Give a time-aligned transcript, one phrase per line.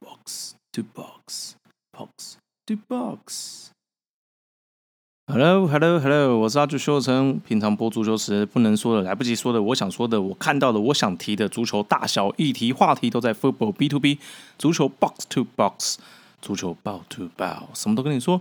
[0.00, 1.54] box to box
[1.92, 3.68] box to box。
[5.28, 7.40] Hello Hello Hello，我是阿朱修成。
[7.40, 14.18] 平常播足球时不能说的、来不及说的、我想说的、我看到的、我想提的足球大小议题话题，都在 Football B to B
[14.58, 15.96] 足球 Box to Box
[16.40, 18.40] 足球爆 to 爆，什么都跟你说。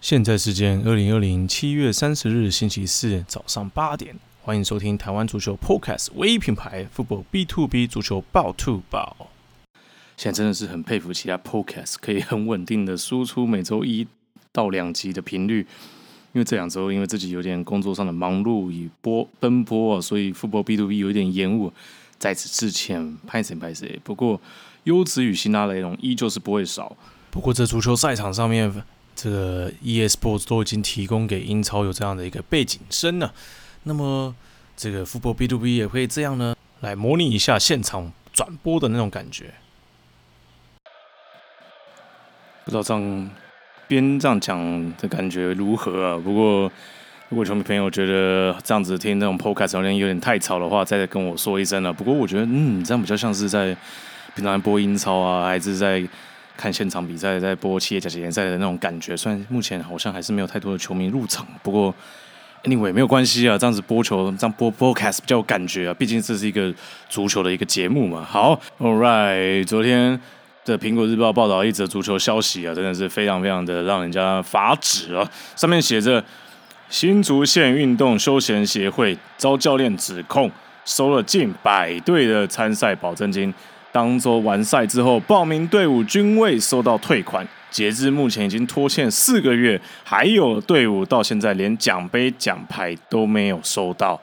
[0.00, 9.31] 现在时间二零二零七月三十日星期四早上八点，欢迎收听台湾足球 Podcast 唯一品牌 Football B to B 足球爆 to 爆。
[10.16, 14.06] 现在真的是很佩服其他 Podcast 可以很稳定的输出每周一
[14.52, 15.66] 到两集的频率。
[16.34, 21.70] 因为这两周因为自己有点工作上的忙碌与波奔波啊，所以 Football B to B 有点延误，
[22.18, 24.00] 在此致歉，拍谁拍谁。
[24.02, 24.40] 不过
[24.84, 26.96] 优质与辛拉雷龙依旧是不会少。
[27.30, 28.72] 不过这足球赛场上面，
[29.14, 33.34] 这个 ES Sports 都已经提供给英超有这样的一个背景声了。
[33.82, 34.34] 那么
[34.74, 39.52] 这个 Football B to B 也会这样呢，来模拟一下现场转播的那种感觉。
[42.64, 43.30] 不知道这样。
[43.88, 44.58] 边这样讲
[44.96, 46.16] 的感觉如何啊？
[46.16, 46.70] 不过，
[47.28, 51.92] 如果球迷朋友觉得这样子听那种 podcast 有点有点太吵的话，再跟我说一声了。
[51.92, 53.76] 不过我觉得，嗯，这样比较像是在
[54.34, 56.02] 平常播英超啊，还是在
[56.56, 59.14] 看现场比赛，在播企业甲级联赛的那种感觉。
[59.14, 61.94] 虽然目前好像还是没有太多的球迷入场，不过
[62.64, 63.58] anyway 没有关系啊。
[63.58, 65.92] 这样子播球，这样播 podcast 比较有感觉啊。
[65.92, 66.72] 毕竟这是一个
[67.10, 68.24] 足球的一个节目嘛。
[68.24, 70.18] 好，All right，昨天。
[70.64, 75.28] 这《苹果日报》报道一则足球消息啊，真的是非常非常的让人家发指啊！
[75.56, 76.22] 上面写着：
[76.88, 80.48] 新竹县运动休闲协会遭教练指控
[80.84, 83.52] 收了近百队的参赛保证金，
[83.90, 94.20] 当周完赛之后，报名队伍均未收到退款，截至目前已经拖欠四个月，还有队伍到现在连奖杯奖牌都没有收到。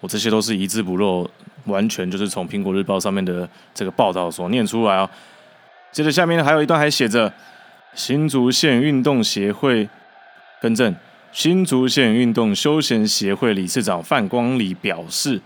[0.00, 1.28] 我这些都是一字不漏，
[1.66, 5.10] 完全就是从《苹果日报》上面的这个报道所念出来啊。
[5.94, 7.32] 接着下面还有一段还写着：
[7.94, 9.88] 新竹县运动协会
[10.60, 10.92] 更正，
[11.30, 15.40] 新竹县运动休闲协会理事长范光礼表示，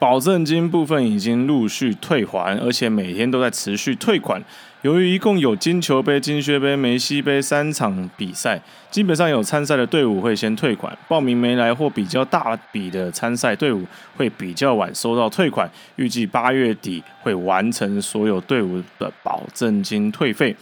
[0.00, 4.42] 保证金部分已经陆续退还，而且每天都在持续退款。
[4.80, 8.58] 由于一共有金球杯、金靴杯、梅西杯三场比赛，
[8.90, 13.84] 基本上有参赛的队伍会先退款，报名没来或比较大笔的参赛队伍
[14.16, 15.70] 会比较晚收到退款。
[15.96, 20.56] 预计八月底会完成所有队伍的保证金退费。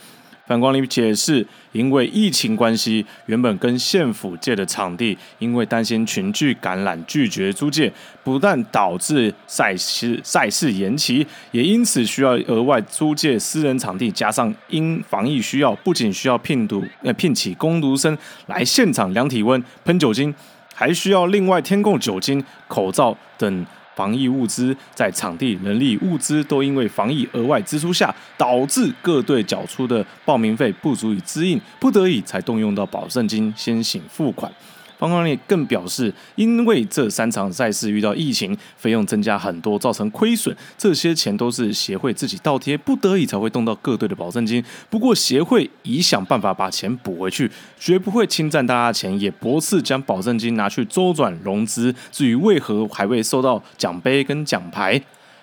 [0.48, 7.92] 反光林解释，因为疫情关系，原本跟县府借的场地，因为担心群聚感染，拒绝租借，
[8.24, 14.10] 不但导致赛事赛事延期，也因此需要额外租借私人场地。
[14.10, 18.16] 加上因防疫需要，不仅需要聘读呃聘请工读生
[18.46, 20.34] 来现场量体温、喷酒精，
[20.74, 23.66] 还需要另外添购酒精、口罩等。
[23.98, 34.52] 防疫物资在场地人力物资都因为防疫额外支出下，导致各队缴出的报名费不足以支应，不得已才动用到保证金先行付款。
[34.98, 40.54] 方光烈更表示，因为这三场赛事遇到疫情，费用增加很多，造成亏损。
[40.76, 44.62] 这些钱都是协会自己倒贴，不得已才会动到各队的保证金。
[44.90, 51.94] 不过协会已想办法把钱补回去，绝不会侵占大家的钱，也驳斥将保证金拿去周转融资。
[52.10, 55.00] 至于为何还未收到奖杯跟奖牌？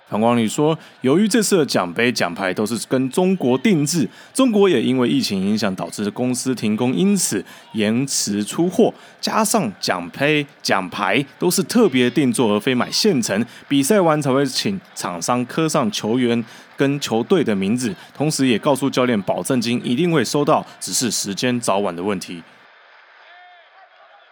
[0.08, 7.44] 反光里说，由于这次的奖杯奖牌都是跟中国定制，中国也因为疫情影响导致公司停工，因此
[7.74, 8.94] 延迟出货。
[9.20, 16.46] 加上奖杯奖牌都是特别定做，而非买现成，比赛完才会请厂商刻上球员
[16.78, 22.44] 跟球队的名字，同时也告诉教练保证金一定会收到，只是时间早晚的问题。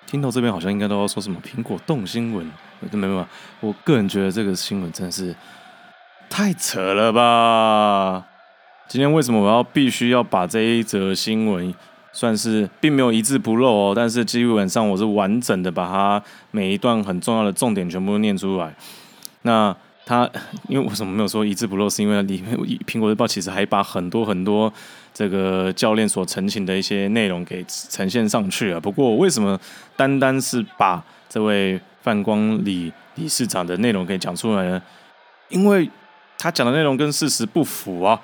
[0.05, 2.45] 听到这边好像应该都要说什么苹果动新闻，
[2.91, 3.27] 没有，
[3.59, 5.35] 我个人觉得这个新闻真的是。
[6.35, 8.25] 太扯了吧！
[8.87, 11.71] 今天为什么我要必须要把这一则新闻，
[12.11, 18.73] 算是并没有一字不漏哦，但是基本上我是完整的把它每一段很重要的重点全部念出来。
[19.43, 19.75] 那
[20.07, 20.27] 他
[20.67, 21.87] 因为为什么没有说一字不漏？
[21.87, 22.57] 是因为里面
[22.87, 24.73] 苹果日报其实还把很多很多
[25.13, 28.81] 这个教练所澄清的一些内容给呈现上去了。
[28.81, 29.59] 不过为什么
[29.95, 34.81] 单单是把这位范光理理事长的内容给讲出来呢？
[35.49, 35.87] 因为
[36.43, 38.19] 他讲的内容跟事实不符啊！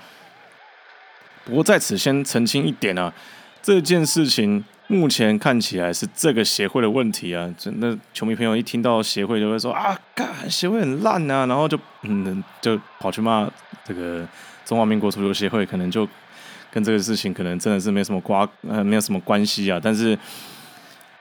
[1.45, 3.13] 不过在此先澄清一点啊，
[3.61, 7.49] 这件事情目前看起来是这个协会的问题啊。
[7.57, 13.49] 真的，球迷朋友一听到协会就会说啊，干协会很烂啊，然后就嗯就跑去骂
[13.85, 14.27] 这个
[14.65, 16.05] 中华民国足球协会，可能就
[16.69, 19.79] 跟这个事情可能真的是没什么瓜呃没有什么关系啊。
[19.81, 20.19] 但是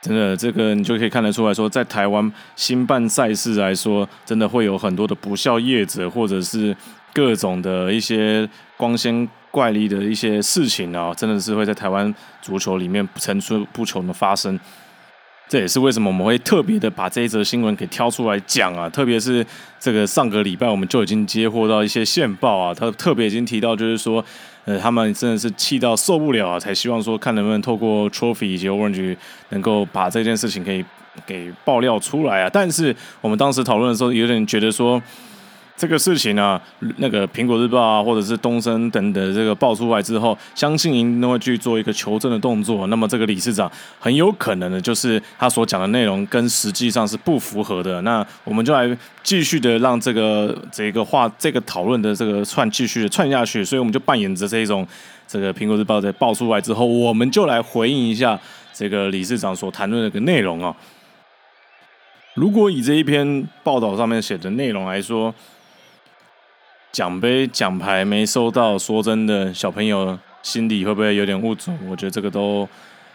[0.00, 6.76] 真的，这个你就可以看得出来说，在台湾新办赛事来说，真的会有很多的不孝业者，或者是
[7.12, 14.58] 各种的一些光鲜怪力的一些事情啊，真的是会在台湾足球里面层出不穷的发生。
[15.48, 19.44] 这也是为什么我们会特别的把这一则新闻给挑出来讲啊，特别是
[19.80, 24.22] 这个上个礼拜我们就已经接获到一些线报啊，他特别已经提到，就是说，
[24.66, 29.16] 呃，他们真的是气到受不了啊，才希望说看能不能透过 Trophy 以及 Orange
[29.48, 30.84] 能够把这件事情可以
[31.26, 32.50] 给爆料出来啊。
[32.52, 35.02] 但是我们当时讨论的时候，有点觉得说。
[35.78, 36.60] 这个事情呢，
[36.96, 42.88] 那个苹果日报啊，或者是东森等等这个爆出来之后，相信一定都会去做一个求证的动作。
[42.88, 43.70] 那么这个理事长
[44.00, 48.02] 很有可能的就是他所讲的内容跟实际上是不符合的。
[48.02, 53.64] 那我们就来继续的让这个这个话这个讨论的这个串继续的串下去。
[53.64, 54.84] 所以我们就扮演着这一种
[55.28, 58.36] 这个苹果日报在爆出来之后，我们就来回应一下
[58.74, 60.74] 这个理事长所谈论的个内容啊。
[62.34, 65.32] 如果以这一篇报道上面写的内容来说，
[66.98, 71.72] 奖杯奖牌没收到，说真的，小朋友心里会不会有点误主？
[71.88, 72.68] 我觉得这个都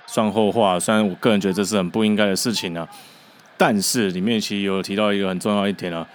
[0.08, 0.80] 算后话。
[0.80, 2.88] 虽然我个人觉得这是很不应该的事情啊，
[3.58, 6.08] 但是里面其实有提到一个很重要一点啊，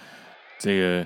[0.57, 1.05] 这个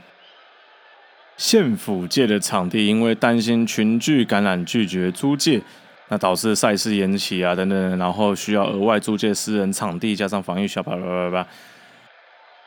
[1.36, 5.62] 县府借的场地因为担心群聚感染拒绝租借，
[6.08, 11.48] 那导致赛事延期啊等等，然后需要额外租借私人场地，加上防疫小巴叭叭叭，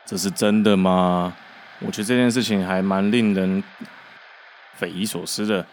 [0.05, 1.35] 这是真的吗？
[1.79, 3.63] 我觉得这件事情还蛮令人
[4.75, 5.63] 匪夷所思的，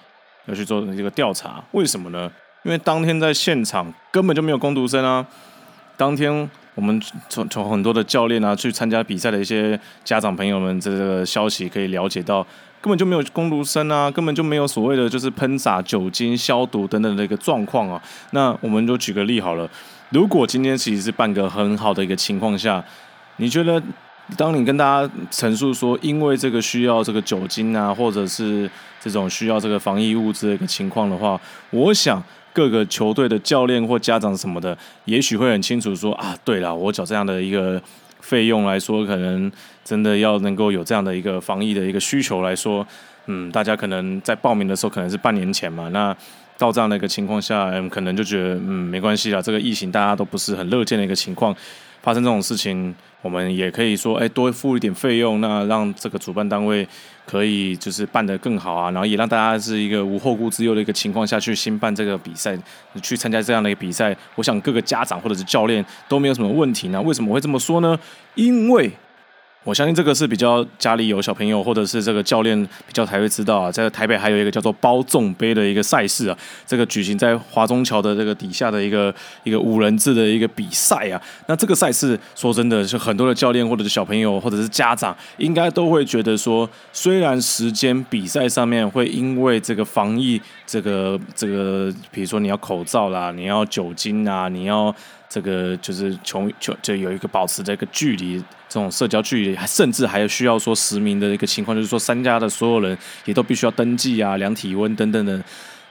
[0.45, 1.65] 要去做这个调查。
[1.73, 2.31] 为什么呢？
[2.63, 5.27] 因为当天在现场根本就没有攻读生啊。
[5.97, 12.43] 当天我们从从很多的教练啊去参加比赛的一些家长朋友们这个消息可以了解到，
[12.83, 18.03] 根本就没有攻读生啊，根本就没有所谓的就是喷洒酒精消毒等等的一个状况啊。
[18.33, 19.67] 那我们就举个例好了，
[20.11, 22.85] 如果今天其实是办个很好的一个情况下，
[23.37, 23.83] 你觉得？
[24.39, 28.69] 当你跟大家陈述说，因为这个需要这个酒精啊，或者是
[28.99, 31.39] 这种需要这个防疫物资的一个情况的话，
[31.71, 32.23] 我想
[32.53, 37.81] 各个球队的教练或家长什么的，也许会很清楚说啊，对了，我缴这样的一个
[38.21, 39.53] 费用来说，可能
[39.85, 42.87] 真的要能够有这样的一个防疫的一个需求来说，
[43.27, 46.17] 嗯，大家可能在报名的时候可能是半年前嘛，那
[46.57, 51.55] 到这样的一个情况下，嗯，可能就觉得嗯没关系啦，这个疫情大家都不是很乐见的一个情况。
[52.01, 52.95] 发生这种事情，
[53.25, 56.87] 我们也可以说，哎，多付一点费用，那让这个主办单位
[57.25, 62.55] 可以就是办得更好啊，然后也让大家是一个无后顾之忧的一个情况下去新办这个比赛，
[63.03, 67.01] 去参加这样的一个比赛，我想各个家长或者是教练都没有什么问题呢。
[67.01, 67.99] 为什么会这么说呢？
[68.35, 68.93] 因为。
[69.65, 73.73] 我相信这个是比较家里有小朋友，或者是这个教练比较才会知道啊。
[73.73, 79.13] 在台北还有一个叫做包粽杯的一个赛事啊，这个举行在华中桥的这个底下的一个
[79.43, 81.21] 一个五人制的一个比赛啊。
[81.47, 94.95] 那这个赛事说真的，是很多的教练或者是小朋友或者是家长，应该都会觉得说，虽然时间比赛上面会因为这个防疫，这个这个，比如说你要口罩啦，你要酒精啊，你要。
[95.35, 98.39] 这个就是穷穷就有一个保持这个距离，
[98.69, 105.43] 这种社交距离，甚至还需要说实名的一个情况，就是说三家的所有人也都必须要登记啊，量体温等等的，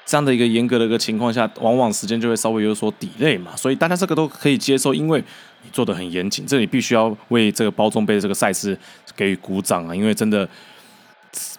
[0.05, 3.53] 这样的一个严格的一个情况下，往往时间就会稍微有所抵 y 嘛。
[3.57, 5.21] 所以大家这个都可以接受，因为
[5.63, 8.79] 你做的很严谨，这里必须要为这个包装杯这个赛事
[9.13, 10.47] 给予鼓掌啊，因为真的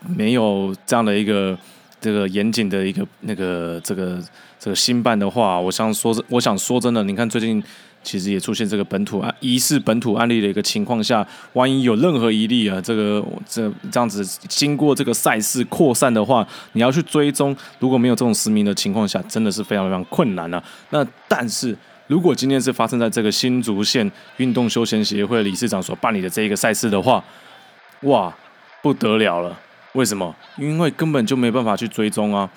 [0.09, 1.55] 没有这样的一个
[2.01, 4.19] 这个严谨的一个那个这个。
[4.65, 7.63] 这个新办的话，我想说，我想说真的，你看最近
[8.03, 20.65] 其实也出现这个本土案疑似本土案例的一个情况下，万一有任何一例啊，这个这这样子经过这个赛事扩散的话，你要去追踪，如果没有这种实名的情况下，真的是非常非常困难啊。
[20.89, 27.23] 那但是如果今天是发生在这个新竹县运动休闲协会理事长所办理的这一个赛事的话，
[28.05, 28.35] 哇，
[28.83, 29.55] 不得了了！
[29.93, 30.35] 为什么？
[30.57, 32.49] 因为根本就没办法去追踪啊，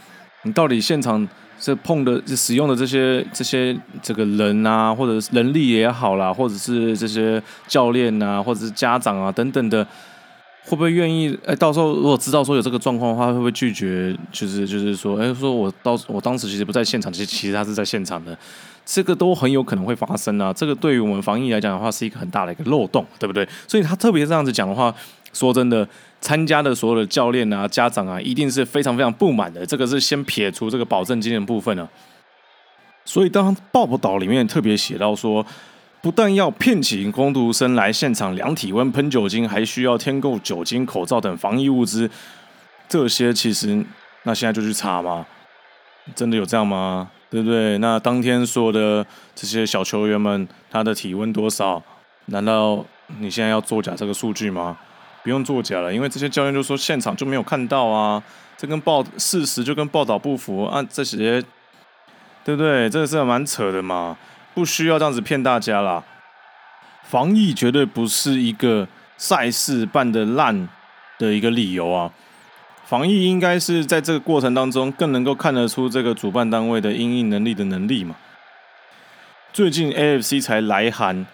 [0.43, 1.27] 你到底现场。
[1.59, 9.83] 这碰的、使用的这些、这些这个人啊，或者是人力也好啦，或者是这些教练啊，或者是家长啊等等的，
[10.65, 11.37] 会不会愿意？
[11.45, 14.15] 哎，到时候如果知道说有这个状况的话，会不会拒绝？
[14.31, 18.37] 就是就是说，哎，说我到我当时其实不在现场，其实其实他是在现场的，
[18.85, 20.53] 这个都很有可能会发生啊。
[20.53, 23.47] 这个对于我们防疫来讲的话，是一个很大的一个漏洞，对不对？
[23.67, 24.93] 所以他特别这样子讲的话，
[25.33, 25.87] 说真的。
[26.19, 29.65] 参加的所有的教练啊、家长啊，一定是非常非常不满的。
[29.65, 31.89] 这个是先撇除这个保证金的部分了。
[33.05, 35.45] 所以当报道里面特别写到说，
[36.01, 42.09] 不但要聘请工读生来现场量体温、喷酒精，还需要添购酒精、口罩等防疫物资。
[42.89, 43.85] 这些其实，
[44.23, 45.25] 那现在就去查吗？
[46.15, 47.09] 真的有这样吗？
[47.29, 47.77] 对不对？
[47.79, 49.05] 那当天说的
[49.35, 51.83] 这些小球员们，他的体温多少？
[52.27, 52.85] 难道
[53.19, 54.77] 你现在要作假这个数据吗？
[55.27, 58.23] 不用作假了，因为这些教练就说现场就没有看到啊，
[58.55, 61.43] 这跟报事实就跟报道不符啊，这些
[62.45, 62.89] 对不对？
[62.89, 64.17] 这个是蛮扯的嘛，
[64.53, 66.01] 不需要这样子骗大家啦。
[67.03, 70.69] 防疫绝对不是一个赛事办的烂
[71.19, 72.09] 的一个理由啊。
[72.85, 78.15] 防疫应该是在这个过程当中更能够看得出这个主办单位的应应能力的能力嘛。
[79.51, 81.27] 最近 AFC 才来函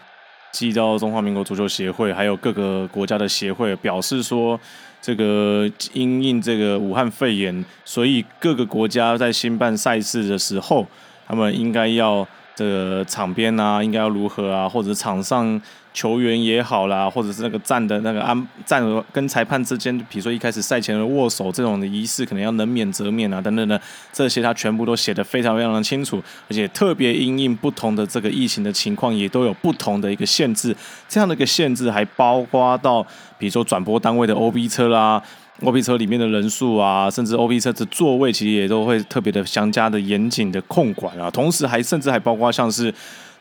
[0.53, 4.57] 寄到中华民国足球协会，还有各个国家的协会，表示说
[5.01, 10.87] 这个因应这个武汉肺炎，所以各个国家在新办赛事的时候，
[11.27, 15.61] 他们应该要这个场边啊，应该要如何啊，或者场上。
[15.93, 23.79] 球员也好啦，或者是那个站的那个安站跟裁判之间，比如说一开始赛前的握手这种的仪式，可能要能免则免啊，等等的，
[24.11, 30.75] 这些他全部都写的非常非常的清楚，而且特别因应不同的这个疫情的情况，也都有不同的一个限制。
[31.07, 33.03] 这样的一个限制还包括到，
[33.37, 35.21] 比如说转播单位的 OB 车啦
[35.61, 41.29] ，OB 车里面的人数啊，甚至 OB 车的座位，其实也都会特别的相加的严谨的控管啊。
[41.29, 42.91] 同时还甚至还包括像是。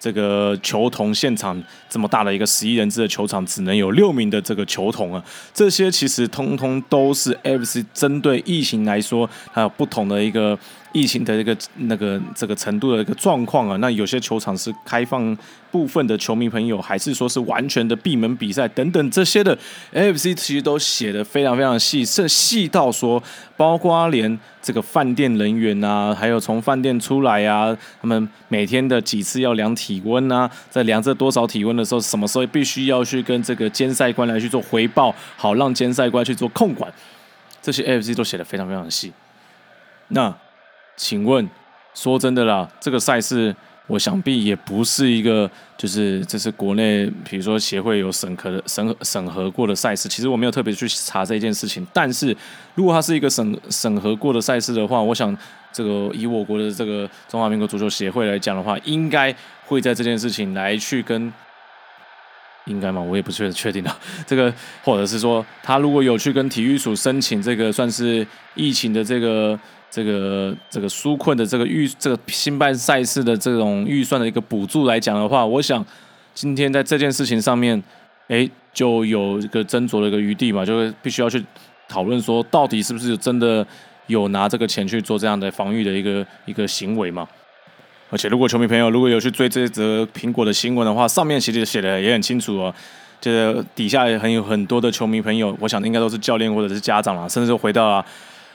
[0.03, 10.59] 这个球童现场这么大的一个十一人制的球场，只能有六名的这个球童啊，这些其实通通都是 FC 针对疫情来说，还有不同的一个。
[10.93, 15.37] 疫情的一个那个这个程度的一个状况啊，那有些球场是开放
[15.71, 19.57] 部分的球迷朋友，还是说是完全的闭门比赛等等这些的
[19.95, 23.23] ，AFC 其实都写的非常非常细，甚细到说，
[23.57, 36.93] 包括连这个饭店人员啊，还有从饭店出来啊，他们每天的几次要量体温啊，在量这多少体温的时候，什么时候必须要去跟这个监赛官来去做回报，好让监赛官去做控管，
[37.63, 39.11] 这些 AFC 都写的非常非常细，
[40.09, 40.37] 那。
[40.97, 41.49] 请问，
[41.95, 43.55] 说真的啦，这个赛事
[43.89, 50.09] 我想必也不是一个，就是这是国内，比如说协会有审核的审审核过的赛事。
[50.09, 52.37] 其实我没有特别去查这件事情，但是
[52.75, 55.37] 如果它是一个审审核过的赛事的话，我想
[55.73, 59.35] 这个以我国的这个中华民国足球协会来讲的话，应该
[59.67, 61.33] 会在这件事情来去跟，
[62.67, 63.01] 应该吗？
[63.01, 63.99] 我也不确确定啊。
[64.25, 69.59] 这个或者是说，他如果有去跟体育署申请这个算是疫情的这个。
[69.93, 75.85] 这个这个纾困的这个预这个新办赛事的这种预算的一个补助来讲的话，我想
[76.33, 77.81] 今天在这件事情上面，
[78.29, 81.45] 哎，就有一个斟酌的一个余地嘛，就是必须要去
[81.87, 83.67] 讨论说，到底是不是真的
[84.07, 87.29] 有拿这个钱去做这样的防御的一个一个行为嘛？
[88.09, 92.75] 而且，如果球迷朋友如果有去追这则苹果的新闻的话，上面其实写的也很清楚哦，
[93.21, 98.07] 就是底下也很有很多的球迷朋友，我想应该都是教练或者是家长啦，甚至回到了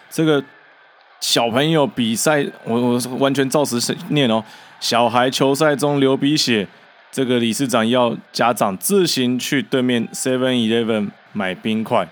[0.10, 0.44] 这个。
[1.20, 4.44] 小朋友比赛，我我完全照实念哦。
[4.80, 6.68] 小孩球赛中流鼻血，
[7.12, 12.08] 这个理事长要家长自行去对面 Seven Eleven 买冰块。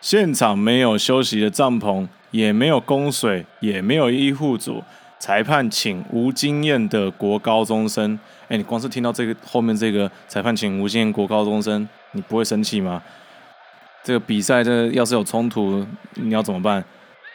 [0.00, 4.82] 现场没有休息的帐篷，也没有供水，也没有医护组。
[5.18, 8.18] 裁判请无经验的国高中生。
[8.48, 13.02] 哎，你光是听到这个后面这个裁判请无经验国高中生，你不会生气吗？
[14.02, 16.82] 这个比赛这要是有冲突，你要怎么办？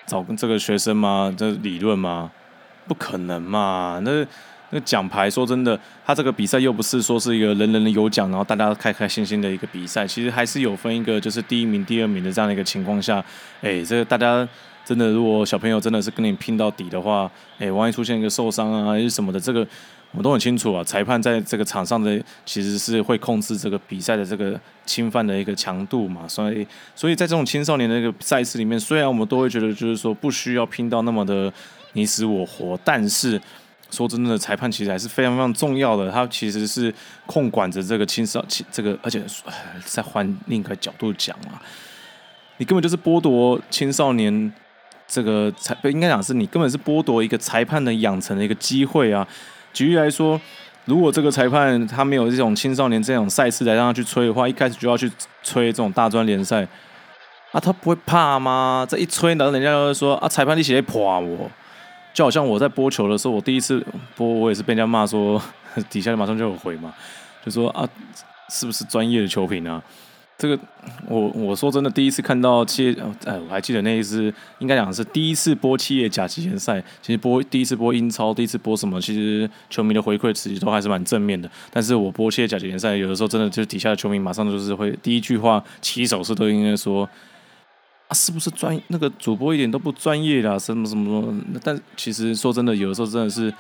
[0.06, 1.34] 找这个学生吗？
[1.38, 2.32] 这理论吗？
[2.88, 4.00] 不可能嘛！
[4.04, 4.26] 那
[4.70, 10.06] 那奖牌，说真的，他这个比赛又不是说是一个人人有奖，然后大家开开心心的一个比赛。
[10.06, 13.24] 其实还是有分一个，就是第一名、第二名的这样的一个情况下，
[13.62, 14.48] 哎，这个大家
[14.84, 19.66] 真的，如果小朋友真的是跟你拼到底的话，哎，万一出现一个受伤啊，还是什么的，这个。
[20.18, 31.52] 我都很清楚啊，裁判在这个场上的其实是会控制这个比赛的这个侵犯的一个强度嘛，所以所以在这种青少年的一个赛事里面，虽然我们都会觉得就是说不需要拼到那么的
[31.94, 33.40] 你死我活，但是
[33.92, 36.94] 说真的，裁判其实还是非常非常重要的，他其实是
[37.26, 39.22] 控管着这个青少青这个，而且
[39.84, 41.62] 再换另一个角度讲啊，
[42.58, 44.54] 你根本就是剥夺青少年
[45.08, 49.28] 这个裁，应该讲是你根本是剥夺一个裁判的养成的一个机会啊。
[49.76, 50.40] 举例来说，
[50.86, 55.12] 如果这个裁判他没有这种青少年这种赛事来让他去吹的话，一开始就要去
[55.44, 56.66] 吹这种大专联赛，
[57.52, 58.88] 啊，他不会怕吗？
[58.90, 61.52] 这一吹，然后人家就会说啊，裁判你起来泼我，
[62.14, 65.42] 就好像我在播球的时候，我第一次播，我也是被人家骂说，
[65.92, 66.94] 底下马上就有回嘛，
[67.46, 67.86] 就说啊，
[68.50, 69.84] 是不是专业的球评啊？
[70.38, 70.60] 这个
[71.08, 76.84] 我我说真的，第一次看到企业，哎，我还记得那一次，应该讲是第一次播企业甲级联赛。
[77.02, 81.50] 其实播第一次播英超，第一次播什么，其实球迷的回馈其实都还是蛮正面的。
[81.72, 87.10] 但是我播企业甲级联赛，有的时候真的就是底下的球迷马上就是会第一句话起手是都应该说
[88.10, 91.60] 啊，是不是专那个主播一点都不专业啦，什么什么什么？
[91.64, 93.54] 但其实说真的，有的时候真的是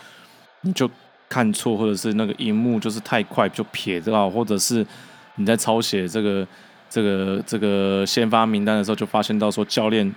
[0.59, 0.91] 你就
[1.29, 4.85] 看错，或者是那个荧幕就是太快就撇掉，或者是
[5.37, 6.45] 你在抄写这个。
[6.89, 10.09] 这个这个先发名单的时候，就发现到说教练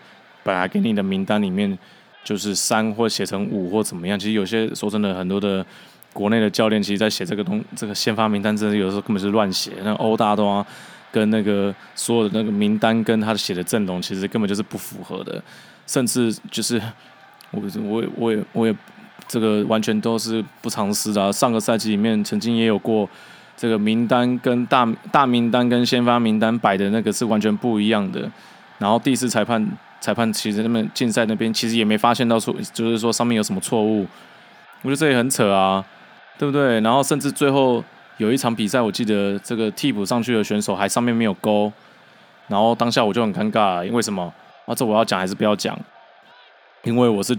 [0.43, 1.77] 本来给你的名单里面
[2.23, 4.19] 就是三或写成五或怎么样。
[4.19, 5.65] 其实有些说真的，很多的
[6.13, 9.73] 国内的教练其实在写这个东这个先发名单，真的有时候根本是乱写。
[9.83, 10.65] 那欧大东啊，
[11.11, 15.43] 跟那个所有的那个名单跟他写的阵容，其实根本就是不符合的，
[15.87, 16.81] 甚至就是
[17.51, 18.77] 我我我也我也
[19.27, 21.33] 这个完全都是不尝试啊。
[21.33, 23.09] 上个赛季里面曾经也有过。
[23.61, 28.31] 这个名单跟大大名单跟先发名单摆的那个是完全不一样的。
[28.79, 29.69] 然后第四裁判
[30.01, 34.07] 裁判其实他们竞赛那边其实也没发现到错，就是说上面有什么错误。
[34.83, 35.85] 我觉得这也很扯啊，
[36.39, 36.81] 对不对？
[36.83, 37.83] 然后甚至最后
[38.19, 41.73] 有一场比赛，我记得这个替补上去的选手还上面没有勾，
[42.47, 44.33] 然后当下我就很尴尬，因为什么？
[44.67, 45.77] 啊，这我要讲还是不要讲？
[46.85, 47.37] 因为我是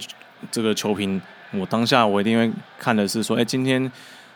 [0.52, 1.22] 这个球评，
[1.54, 3.90] 我当下我一定会看的是说，哎，今天。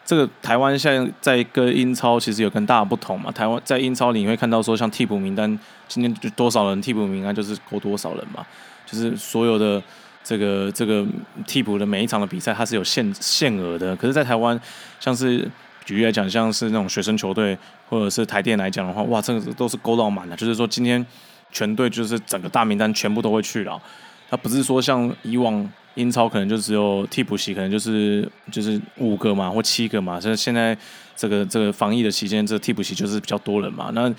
[0.05, 3.31] 这个台湾现在在跟英超其实有更大的不同嘛？
[3.31, 5.57] 台湾在英超你会看到说，像替补名单，
[5.87, 8.45] 今天就多少人替补名单就是勾多少人嘛，
[8.85, 9.81] 就是所有的
[10.21, 11.05] 这个这个
[11.47, 13.95] 替补的每一场的比赛，它是有限限额的。
[13.95, 14.59] 可是，在台湾，
[14.99, 15.49] 像是
[15.85, 17.57] 举例来讲，像是那种学生球队
[17.89, 21.05] 或者是台电来讲的话，哇，这个都是勾到满的，就是说今天
[21.51, 23.81] 全队就是整个大名单全部都会去了，
[24.29, 25.71] 它不是说像以往。
[25.95, 30.19] 英超可能就只有替补席，可能就是就是五个嘛，或七个嘛。
[30.19, 30.75] 所以现在
[31.15, 33.91] 这个这个防疫的期间，这替补席就是比较多人嘛。
[33.93, 34.11] 那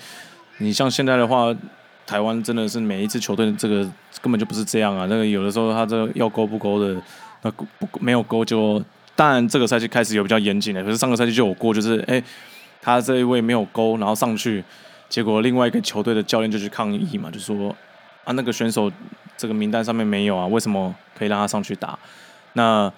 [0.59, 1.53] 你像现在的话，
[2.07, 3.83] 台湾真的是每一支球队这个
[4.21, 5.05] 根本就不是这样啊。
[5.09, 6.95] 那个有的时候他这要勾不勾的，
[7.41, 7.67] 那不
[7.99, 8.81] 没有勾就
[9.13, 12.23] 当然这个赛季开始有比较严谨的，可是上个赛季就有过，就是哎
[12.81, 14.63] 他这一位没有勾，然后上去，
[15.09, 17.75] 结果另外一个球队的教练就去抗议嘛，就说
[18.23, 18.89] 啊那个选手。
[19.37, 20.47] 这个名单上面没有啊？
[20.47, 21.97] 为什么可以让他上去打？
[22.53, 22.91] 那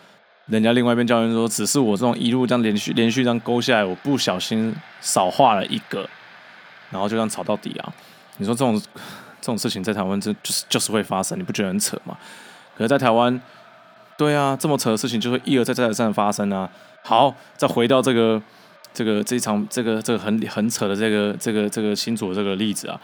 [0.46, 6.08] 人家另外一边教练说，只是我这种一路这样连续连续这样勾下来，我不小心少画了一个，
[6.90, 7.94] 然后就这样吵到底啊！
[8.38, 8.80] 你说这种
[9.42, 12.16] 这种事情在台湾这就是就是会发生，你不觉得很扯吗？
[12.78, 13.42] 可是，在台湾，
[14.18, 16.70] 对啊，这么扯的事情就会一而再再而三的发生啊！
[17.04, 18.42] 好，再回到这个
[18.94, 22.98] 这个这一场这个这个很很扯的这个这个这个新组这个例子啊，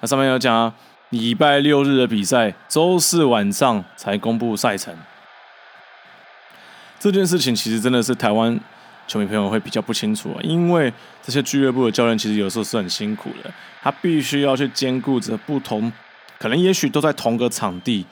[0.00, 0.72] 那上面有讲。
[1.10, 4.94] 礼拜六日的比赛，周四晚上才公布赛程。
[7.00, 8.58] 这件事情其实真的是台湾
[9.08, 15.92] 球迷朋友会比较不清楚啊，因为这些俱乐部的教练其实有时候是很辛苦的，他必须要去兼顾着不同，
[16.38, 18.06] 可能也许都在同个场地，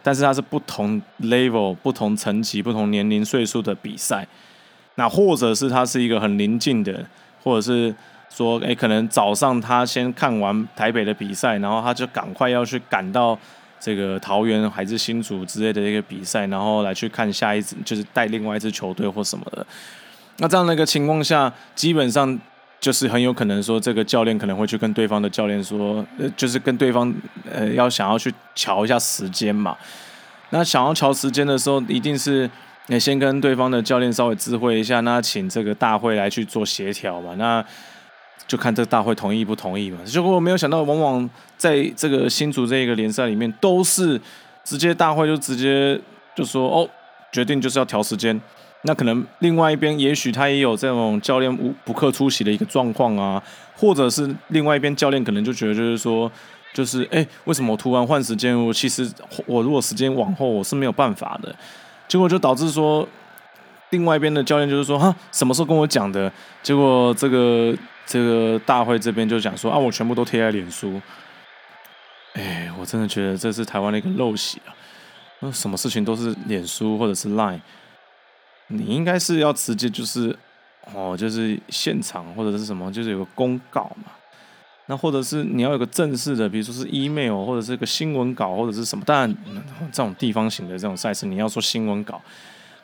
[0.00, 4.24] 但是他是不同 level、不同层级、不同年龄岁数的比赛，
[4.94, 7.04] 那或者是他是一个很临近的，
[7.42, 7.92] 或者是。
[8.28, 13.38] 说，哎，可能早上他先看完台北的比赛，然后他就赶快要去赶到
[13.80, 19.66] 这个桃园还是新竹之类的一个比赛，然后来去看下一支，就是带另外一支球队或什么的。
[20.38, 22.38] 那这样的一个情况下，基本上
[22.78, 27.14] 就是很有可能说，这个教练可能会去跟对方的教练说，呃，就是跟对方
[27.50, 29.74] 呃要想要去瞧一下时间嘛。
[30.50, 32.48] 那想要瞧时间的时候，一定是
[32.88, 37.34] 你先跟对方的教练稍微知会一下，那请这个大会来去做协调嘛。
[37.36, 37.64] 那
[38.46, 39.98] 就看这个大会同意不同意嘛。
[40.04, 44.20] 结果我没有想到，往往在这个新竹这个联赛里面，都是
[44.64, 46.00] 直接大会就直接
[46.34, 46.88] 就说哦，
[47.32, 48.40] 决定就是要调时间。
[48.82, 53.42] 那可能另外一边，也许他也有这种教练无不克出席的一个状况啊，
[53.74, 56.30] 或者是另外一边教练可能就觉得就是说，
[56.72, 58.56] 就是哎，为什么我突然换时间？
[58.56, 59.10] 我其实
[59.46, 61.52] 我如果时间往后，我是没有办法的。
[62.06, 63.08] 结果就导致说，
[63.90, 66.30] 另外一边的教练就是说，哈，什么时候跟我讲的？
[66.62, 67.74] 结果这个。
[68.06, 71.00] 这个大会这边就讲说啊，我全部都贴在脸书。
[72.34, 74.70] 哎，我真的觉得这是台湾的一个陋习啊！
[75.40, 77.60] 那什么事情都是脸书或者是 Line，
[78.68, 80.36] 你应该是要直接就是
[80.94, 84.12] 哦，就是现场或者是什么，就是有个公告嘛。
[84.86, 89.04] 那或者是你要有个正式的，比如说是 email 或者是个新闻稿或者是什么。
[89.04, 89.36] 当然，
[89.90, 92.22] 这种地方型的这种赛事，你要说新闻稿。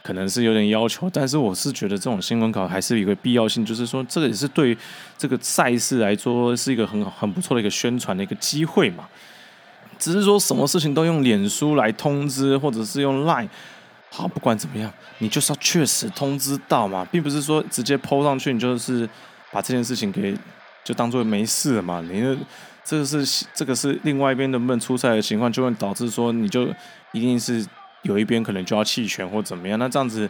[0.03, 4.77] 可能是有点要求，但是我是觉得这种新闻稿还是有一个必要性，就是说这个也是对
[5.17, 9.09] 这个赛事来说是一个很好、很不错的一个宣传的一个机会嘛。
[10.01, 13.49] 只是说什么事情都用脸书来通知，或者是用 Line，
[14.11, 19.09] 好，不管怎么样，你就是要确实通知到嘛，并不是说直接 PO 上去，你就是
[19.53, 20.37] 把这件事情给
[20.83, 22.01] 就当做没事了嘛。
[22.11, 22.37] 你
[22.85, 26.67] 这个是这个是另外一边能不能出赛的情况，就会导致说你就
[27.13, 27.65] 一定是。
[28.03, 30.29] 有一边可能就要弃权或怎么样，那这样子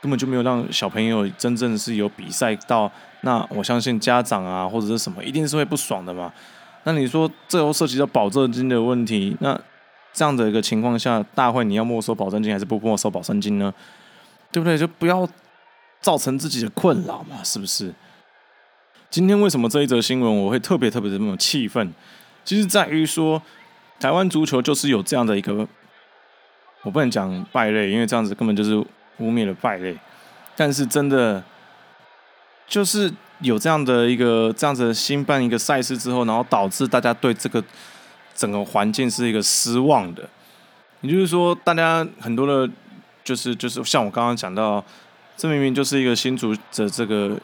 [0.00, 2.90] 根本就没有让小朋友真正是有比赛到。
[3.22, 6.32] 那我相信家长啊或者是什么，一定是会不爽的嘛。
[6.84, 9.58] 那你说这又涉及到保证金的问题，那
[10.12, 13.72] 这样的一个情况下，大会你要没收保证金还是不没收保证金呢？
[14.50, 14.76] 对不对？
[14.76, 15.28] 就不要
[16.00, 17.94] 造成自己的困扰嘛，是不是？
[19.08, 21.94] 今天为什么这一则新闻我会特别特别的那么气愤？
[22.44, 23.40] 其实在于说，
[24.00, 25.68] 台湾足球就是有这样的一个，
[26.82, 28.76] 我不能讲败类，因为这样子根本就是
[29.18, 29.96] 污蔑了败类。
[30.56, 31.42] 但是真的
[32.66, 37.62] 就是有这样的一个这样子新办一个赛事之后，然后导致大家对这个
[38.34, 40.28] 整个环境是一个失望的。
[41.00, 42.72] 也就是说，大家很多的，
[43.24, 44.84] 就是就是像我刚刚讲到。
[45.34, 47.36] 这明明就是一个新组的这个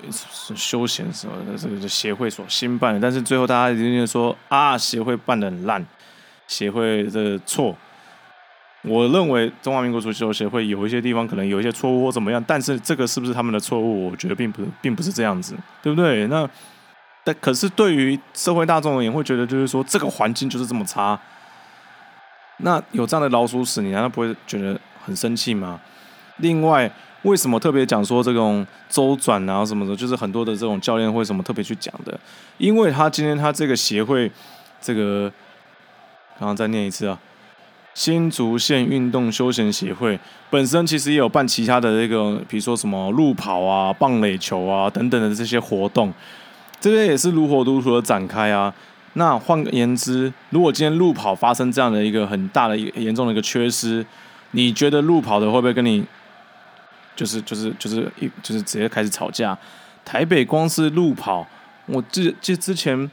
[0.55, 5.85] 休闲什么的这个协会所新办的，但是最后大家一定说啊，协会办的很烂，
[6.47, 7.75] 协会的错。
[8.83, 14.11] 我认为中华民国足球协会有一些地方可能有一些错误或怎么样，但是这个是不是他们的错误？
[14.11, 16.27] 我觉得并不并不是这样子，对不对？
[16.29, 16.49] 那
[17.25, 21.19] 但可是对于社会大众而言，会觉得就是说这个环境就是这么差。
[22.59, 25.81] 那有这样的老鼠屎，你难道不会觉得很生气吗？
[26.39, 26.91] 另外。
[27.23, 32.19] 为什么特别讲说这种周转啊什么的，就是很多的这种教练会什么特别去讲的？
[32.59, 34.31] 因为他今天他这个协会，
[34.81, 35.31] 这个
[36.39, 37.19] 刚刚再念一次啊，
[37.99, 40.17] 新竹县运动休闲协会
[40.51, 46.15] 本身其实也有办其他的这个，比如说什么路跑啊、棒垒球啊等等的这些活动，
[46.81, 48.73] 这些也是如火如荼的展开啊。
[49.15, 54.07] 那换言之，如果今天路跑发生这样的一个很大的、严重的一个缺失，
[54.53, 56.05] 你觉得路跑的会不会跟你？
[57.17, 59.59] 就是就是就是一就是直接开始吵架。
[60.05, 61.45] 台北光是路跑，
[61.87, 63.11] 我记记之前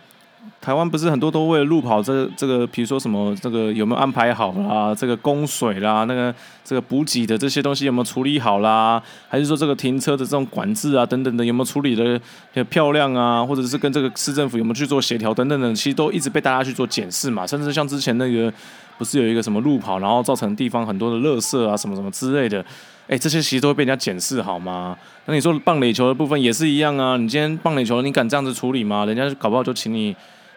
[0.66, 9.00] 台湾不是很多都为了路跑这这个，比如说什么这个有没有安排好啦，这个供水啦，那个这个补给的这些东西有没有处理好啦？
[9.30, 12.20] 还是说这个停车的这种管制啊等等的有没有处理的
[12.64, 13.46] 漂亮啊？
[13.46, 17.46] 或者是跟这个市政府有没有去做协调等等的，其实都一直被大家去做检视嘛。
[17.46, 18.52] 甚至像之前那个
[18.98, 22.66] 不是有一个什么路跑，然后造成地方很多的垃圾啊什么什么之类的。
[23.08, 24.98] 哎，这些其实都会被人家检视，好吗？
[25.28, 27.18] 那你说棒垒球的部分也是一样啊。
[27.18, 29.06] 你今天棒垒球，你敢这样子处理吗？
[29.06, 30.16] 人家搞不好就请你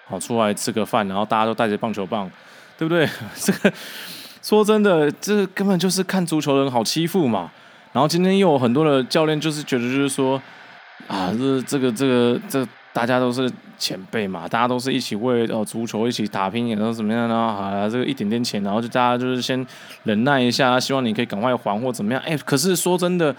[0.08, 2.30] 好出来吃个饭，然后大家都带着棒球棒，
[2.76, 3.08] 对不对？
[3.36, 3.72] 这个
[4.42, 7.50] 说真的，这根本就是看足球的人好欺负嘛。
[7.92, 10.40] 然后今天又有很多的教练就是觉得就是说
[11.06, 12.66] 啊，这这个这个这。
[12.90, 17.36] 大家都是前辈嘛，大家都是一起为哦足球一起打拼，然后怎么样呢？
[17.36, 19.64] 啊，这个一点点钱，然后就大家就是先
[20.02, 22.20] 忍耐一下，希望你可以赶快还或怎么样？
[22.26, 23.32] 哎，可是说真的，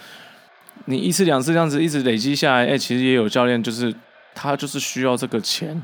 [0.85, 3.93] 你一次两次这样子一直累积下来，哎，其实也有教练就是
[4.33, 5.83] 他就是需要这个钱，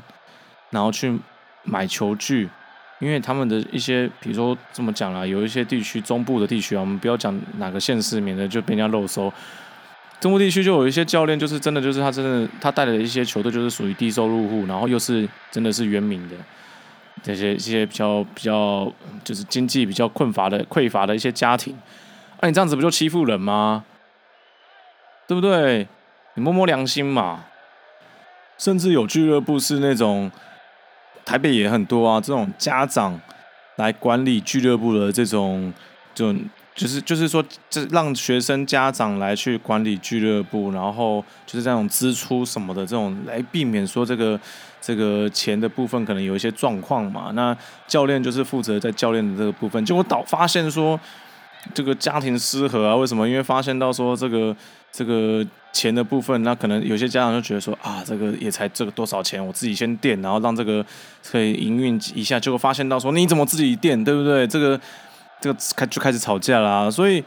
[0.70, 1.18] 然后去
[1.62, 2.48] 买球具，
[2.98, 9.32] 因为他们的一些，比如说这么讲啦，有一些地区中部的地区啊，我们不要讲哪个县市，免得就被人家漏收。
[10.18, 16.36] 中部地区就有一些教练，就是真的，就是他真的，他带的一些球队就是属于低收入户，然后又是真的是原名的
[17.22, 18.90] 这些一些比较比较
[19.22, 21.76] 就是经济比较困乏的匮乏的一些家庭，
[22.40, 23.84] 那你这样子不就欺负人吗？
[25.26, 25.86] 对不对？
[26.34, 27.44] 你摸摸良心嘛。
[28.58, 30.30] 甚至有俱乐部是那种
[31.26, 33.20] 台北也很多啊，这种家长
[33.76, 35.70] 来管理俱乐部的这种
[36.14, 36.42] 这种。
[36.76, 44.38] 就是就是说，这让学生家长来去管理俱乐部，然后就是这种支出什么的这种，来避免说这个
[44.78, 47.30] 这个钱的部分可能有一些状况嘛。
[47.32, 51.00] 那教练就是负责在教练的这个部分，结果导发现说
[51.72, 52.94] 这个家庭失和啊？
[52.94, 53.26] 为什么？
[53.26, 54.54] 因为发现到说这个
[54.92, 55.42] 这个
[55.76, 60.84] 钱的部分，那可能有些家长就觉得说啊，这个也才这个多少钱，我自己先垫，然后让这个
[61.30, 62.40] 可以营运一下。
[62.40, 64.46] 结果发现到说你怎么自己垫，对不对？
[64.46, 64.80] 这个。
[65.38, 67.22] 这个开就开始吵架啦，所以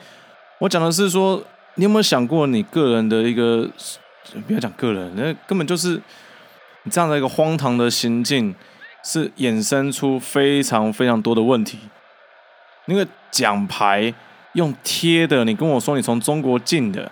[0.57, 1.41] 我讲的是说，
[1.75, 3.69] 你有没有想过你个人的一个，
[4.47, 6.01] 不要讲个人，那根本就是
[6.83, 8.55] 你这样的一个荒唐的行径，
[9.03, 11.77] 是衍生出非常非常多的问题。
[12.85, 14.11] 那个奖牌
[14.53, 17.11] 用贴的，你跟我说你从中国进的，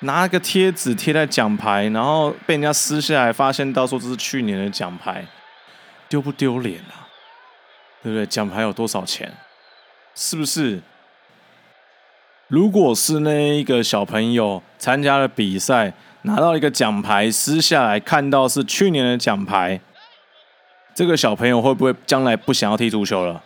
[0.00, 5.26] 拿个贴纸贴在奖牌，然后被人家撕下来，发现到说这是去年的奖牌，
[6.08, 7.08] 丢不丢脸啊？
[8.02, 8.24] 对不对？
[8.26, 9.30] 奖牌有多少钱？
[10.14, 10.80] 是不是？
[12.48, 19.80] 如果是那一个小朋友参加了比赛，拿到一个奖牌，撕下来看到是去年的奖牌，
[20.94, 23.44] 这个小朋友会不会将来不想要踢足球了？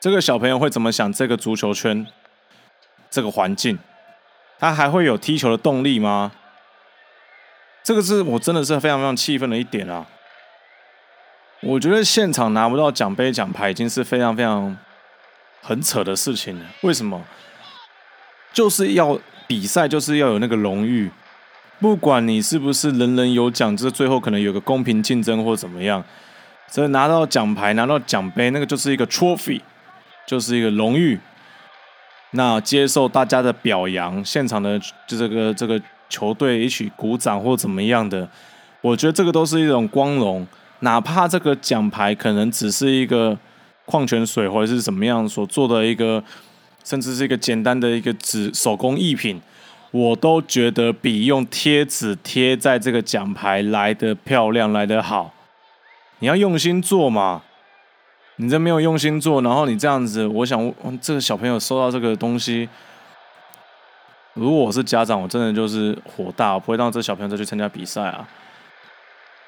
[0.00, 1.12] 这个小朋友会怎么想？
[1.12, 2.06] 这个足球圈，
[3.08, 3.78] 这个环境，
[4.60, 6.30] 他还会有踢球的动力吗？
[7.82, 10.06] 这个是我真的是非常非常气愤的一点啊！
[11.62, 14.76] 我觉得现场拿不到奖杯奖牌，已经是非常非常。
[15.62, 17.22] 很扯的事情了，为什么？
[18.50, 21.10] 就是要比赛，就是要有那个荣誉。
[21.78, 26.02] 不管你是不是人人有奖，这最后可能有个公平竞争或怎么样，
[26.72, 29.60] 这拿到奖牌、拿到奖杯，那个就是一个 trophy，
[30.26, 31.20] 就是一个荣誉。
[32.32, 38.28] 那接受大家的表扬，现场的就这个这个球队一起鼓掌或怎么样的，
[38.80, 40.46] 我觉得这个都是一种光荣，
[40.80, 43.36] 哪怕这个奖牌可能只是一个
[43.84, 46.22] 矿泉水或者是怎么样所做的一个，
[46.84, 49.40] 甚至是一个简单的一个纸手工艺品，
[49.90, 55.32] 我都觉得比用贴纸贴在这个奖牌来的漂亮，来的好。
[56.20, 57.42] 你要用心做嘛，
[58.40, 60.72] 你这没有用心做，然后你这样子，我想
[61.02, 62.66] 这个小朋友收到这个东西。
[64.32, 68.26] 如果我是家长，我真的就是火大，不会让这小朋友再去参加比赛啊！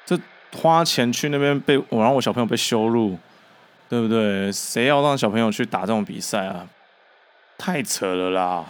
[0.05, 0.15] 这
[0.55, 3.17] 花钱去那边被我让我小朋友被羞辱，
[3.89, 4.51] 对不对？
[4.51, 6.67] 谁要让小朋友去打这种比赛啊？
[7.57, 8.63] 太扯了啦！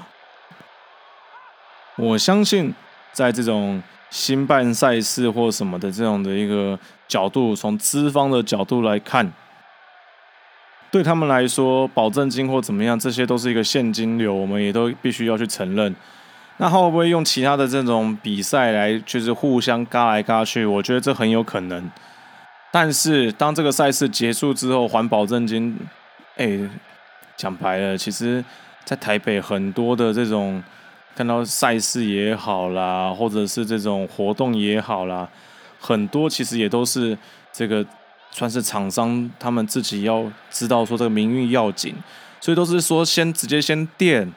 [1.97, 2.73] 我相信，
[3.11, 9.29] 在这种新办赛事或什么的这种的一个角度，从资方的角度来看。
[10.93, 15.95] 对他们来说，保证金或怎么样，这些都是一个现金流，我们也都必须要去承认。
[16.57, 20.63] 那会不会用其他的这种比赛来，就是互相嘎来嘎去？
[20.67, 21.91] 我觉得这很有可能。
[22.71, 25.75] 但是当这个赛事结束之后，还保证金，
[26.37, 26.59] 哎，
[27.35, 28.45] 讲白了，其实，
[28.85, 30.61] 在台北很多的这种
[31.15, 35.27] 看到赛事也好啦，或者是这种活动也好啦，
[35.79, 37.17] 很多其实也都是
[37.51, 37.83] 这个。
[38.33, 41.95] 算是厂商他们自己要知道说这个名誉要紧，
[42.41, 44.33] 所以都是说先直接先垫，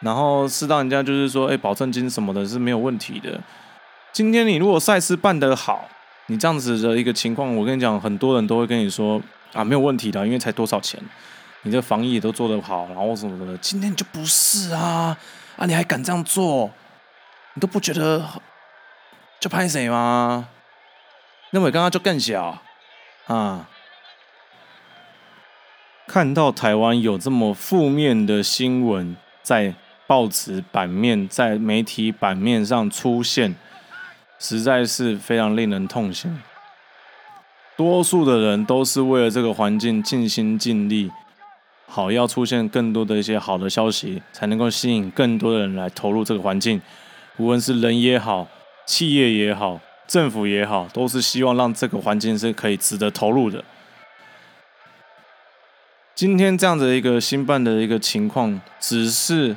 [0.00, 3.38] 然后适当人家就是说，哎，保证金什么的是没有问题的。
[4.14, 5.86] 今天你如果赛事办得好，
[6.28, 9.20] 你这样子的一个情况，我跟你讲，很多人都会跟你说
[9.52, 10.98] 啊，没有问题的，因为才多少钱，
[11.62, 13.56] 你这防疫也都做得好，然后什么的。
[13.58, 15.14] 今天就不是啊，
[15.56, 16.70] 啊，你还敢这样做？
[17.52, 18.24] 你都不觉得
[19.38, 20.48] 就拍谁吗？
[21.50, 22.62] 那么刚刚就更小。
[23.28, 23.68] 啊！
[26.06, 29.74] 看到台湾有这么负面的新闻在
[30.06, 33.54] 报纸版面、在媒体版面上出现，
[34.38, 36.40] 实在是非常令人痛心。
[37.76, 41.12] 多数的人都是为了这个环境尽心尽力，
[41.86, 46.80] 好要出现更多的一些好的消息，才能够吸引更多的人来投入这个环境。
[47.36, 48.48] 无论是人也好，
[48.86, 49.78] 企业也好。
[50.08, 53.62] 政府也好，都是希望让这个环境是可以值得投入的。
[56.14, 59.54] 今天这样的一个新办的一个情况，只是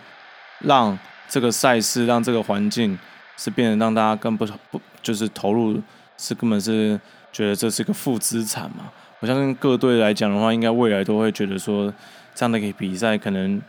[0.59, 2.99] 让这个赛事、让这个环境
[3.37, 5.81] 是变得让大家更不不就是投入，
[6.17, 6.99] 是根本是
[7.31, 8.91] 觉得这是一个负资产嘛？
[9.21, 11.91] 我相信各队来讲的话，应该未来都会觉得说，
[12.35, 13.61] 这样的一个比赛可能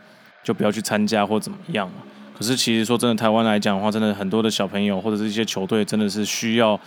[0.43, 1.89] 就不要去参加或怎么样。
[2.37, 6.79] 可是，其实说真的，台湾来讲的话，真的很多的小朋友或者是一些球队，真的是需要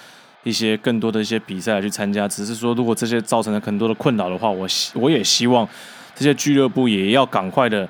[0.42, 2.26] 一些更多的一些比赛来去参加。
[2.26, 5.66] 只是说，如果这些造成了很多的困扰的话，我希我也希望
[6.14, 7.88] 这些俱乐部也要赶快的，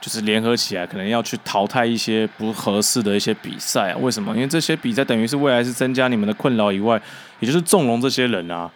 [0.00, 3.94] 就是联合起来，可能要去淘汰一些不合适的一些比赛。
[3.96, 4.32] 为什么？
[4.34, 7.00] 因为这些比赛等于是未来是增加你们的困扰以外，
[7.40, 8.70] 也就是纵容这些人啊。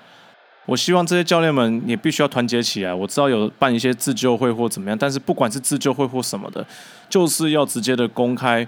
[0.65, 2.95] 我希望这些教练们也必须要团结起来。
[2.95, 6.65] 我知道有办一些自救会或怎么样，但是不管是自救会或什么的，
[7.09, 8.67] 就是要直接的公开，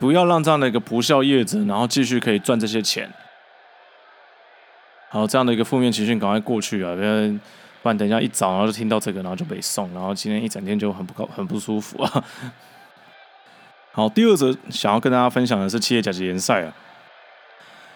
[0.00, 3.08] 不要让这样的一个不孝业者，然后继续可以赚这些钱。
[5.10, 6.94] 好，这样的一个负面情绪赶快过去啊！
[6.94, 7.40] 不然，
[7.82, 12.24] 不然等一下一早然后就听到这个，然后就被送，然后今天一整天就很不高、很不舒服啊。
[13.92, 16.74] 好，第二则想要跟大家分享的是企业甲级联赛啊。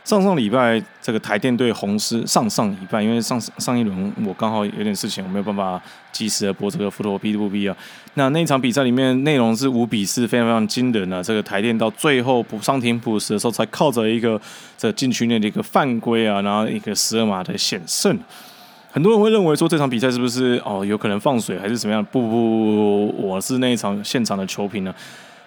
[0.05, 7.77] 上上礼拜这个台电对红狮，上上礼拜因为上上一轮我刚好有点事情，我没有办法及时的播这个富罗 B 不 B 啊。
[8.15, 11.23] 那那一场比赛里面内容是五比四，非常非常惊人啊。
[11.23, 14.41] 这个台电到最后补上停补时的时候，才靠着一个
[14.77, 18.19] 这禁区内的一个犯规啊，然后一个十二码的险胜。
[18.91, 22.05] 很多人会认为说这场比赛是不是哦有可能放水还是怎么样？
[22.07, 24.93] 不不不，我是那一场现场的球评呢。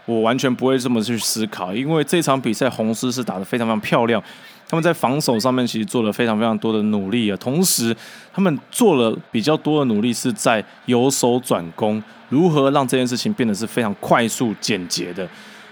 [0.06, 4.22] 我完全不会这么去思考，因为这场比赛红狮是打得非常非常漂亮，
[4.70, 7.96] 他们在防守上面其实做了非常非常多的努力啊，同时
[8.32, 15.28] 他们做了比较多的努力是在由守转攻，如何让这件事情变得是非常快速简洁的。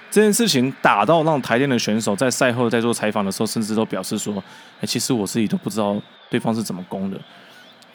[0.10, 4.36] 这件事情打到让台电的选手在赛后在做采访的时候，甚至都表示说
[4.80, 7.20] ：“哎，其实我自己都不知道对方是怎么攻的，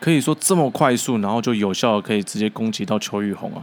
[0.00, 3.62] 可以说这么快速，然后就有效的可以直接攻击到邱玉红啊。”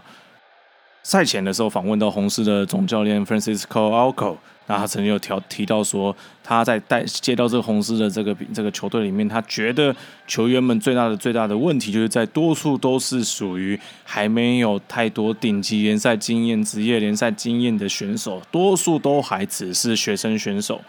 [1.06, 6.14] 赛前的时候访问到红狮的总教练 Francisco Alco，那他曾经有调提到说，
[6.44, 20.82] 他在带接到这个红狮的这个这个球队里面，他觉得球员们最大的最大的问题就是在多数都是属于还没有太多顶级联赛经验、职业联赛经验的选手，多数都还只是学生选手。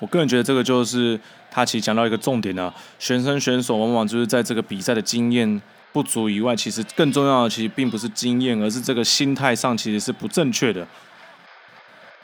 [0.00, 1.18] 我个人觉得这个就是
[1.52, 5.62] 他其实讲到一个重点呢，学生选手往往就是在这个比赛的经验。
[5.96, 10.86] 不足以外，其实更重要的其实并不是经验，而是这个心态上其实是不正确的。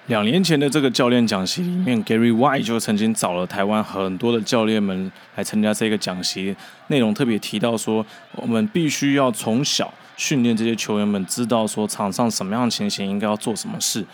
[0.09, 6.55] 两年前的这个教练讲习里面，Gary White 就曾经找了台湾很多的教练们来参加这个讲习，
[6.89, 14.05] 内容特别提到说，我们必须要从小训练这些球员们，知道说场上什么样情形应该要做什么事，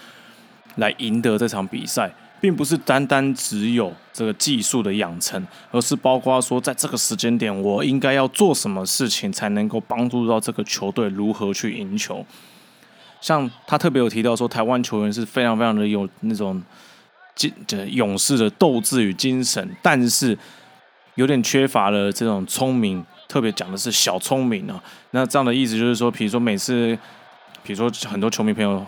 [0.77, 2.09] 来赢得这场比赛，
[2.41, 12.25] 并不是单单只有这个技术的养成，而是包括说在这个时间点，我应该要做什么事情才能够帮助到这个球队如何去赢球。
[13.21, 16.63] 像他特别有提到说，台湾球员是非常非常的有那种
[17.35, 20.39] 精的勇士的斗志与精神，但是
[21.17, 24.81] 有点缺乏了这种聪明，特别讲的是小聪明啊。
[25.11, 26.97] 那这样的意思就是说，比如说每次，
[27.65, 28.87] 比如说很多球迷朋友，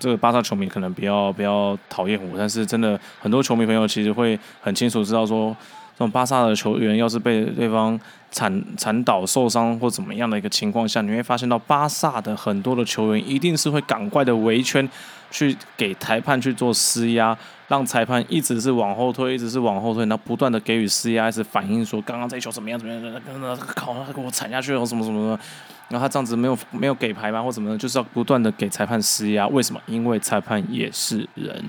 [0.00, 5.56] 这个巴萨球迷可能比较比较讨厌我，但是真的很多球迷朋友其实会很清楚知道说。
[5.96, 7.96] 这种巴萨的球员要是被对方
[8.32, 14.90] 铲铲倒、受伤或怎么样的一个情况下，你会发现到巴萨的很多的球员一定是会赶快的围圈，
[15.30, 25.38] 去给裁判去做施压，让裁判一直是往后退，一直是往后退，然后不断的给予施压，是反映说刚刚这球怎么样怎么样，刚刚靠他给我铲下去了什么什么什么，
[25.88, 29.80] 然后他这样子没有没有给牌吗或怎么的，就是要不断的给裁判施压，为什么？
[29.86, 31.64] 因为裁判也是人，